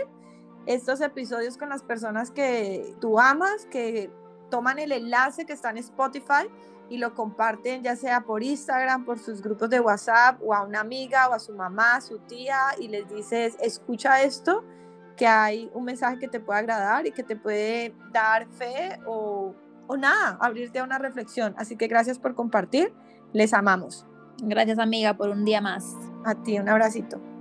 estos 0.66 1.00
episodios 1.00 1.56
con 1.56 1.68
las 1.68 1.84
personas 1.84 2.32
que 2.32 2.94
tú 3.00 3.20
amas, 3.20 3.66
que 3.66 4.10
toman 4.50 4.80
el 4.80 4.90
enlace 4.90 5.46
que 5.46 5.52
está 5.52 5.70
en 5.70 5.78
Spotify 5.78 6.48
y 6.90 6.98
lo 6.98 7.14
comparten 7.14 7.82
ya 7.82 7.96
sea 7.96 8.22
por 8.22 8.42
Instagram, 8.42 9.04
por 9.04 9.18
sus 9.18 9.42
grupos 9.42 9.70
de 9.70 9.80
WhatsApp 9.80 10.40
o 10.42 10.54
a 10.54 10.62
una 10.62 10.80
amiga 10.80 11.28
o 11.28 11.32
a 11.32 11.38
su 11.38 11.54
mamá, 11.54 12.00
su 12.00 12.18
tía 12.18 12.58
y 12.78 12.88
les 12.88 13.08
dices, 13.08 13.56
escucha 13.60 14.22
esto, 14.22 14.64
que 15.16 15.26
hay 15.26 15.70
un 15.74 15.84
mensaje 15.84 16.18
que 16.18 16.28
te 16.28 16.40
puede 16.40 16.60
agradar 16.60 17.06
y 17.06 17.12
que 17.12 17.22
te 17.22 17.36
puede 17.36 17.94
dar 18.12 18.46
fe 18.48 18.98
o, 19.06 19.54
o 19.86 19.96
nada, 19.96 20.36
abrirte 20.40 20.78
a 20.78 20.84
una 20.84 20.98
reflexión. 20.98 21.54
Así 21.56 21.76
que 21.76 21.86
gracias 21.86 22.18
por 22.18 22.34
compartir, 22.34 22.92
les 23.32 23.54
amamos. 23.54 24.06
Gracias 24.38 24.78
amiga 24.78 25.14
por 25.14 25.30
un 25.30 25.44
día 25.44 25.60
más. 25.60 25.84
A 26.24 26.34
ti, 26.34 26.58
un 26.58 26.68
abracito. 26.68 27.33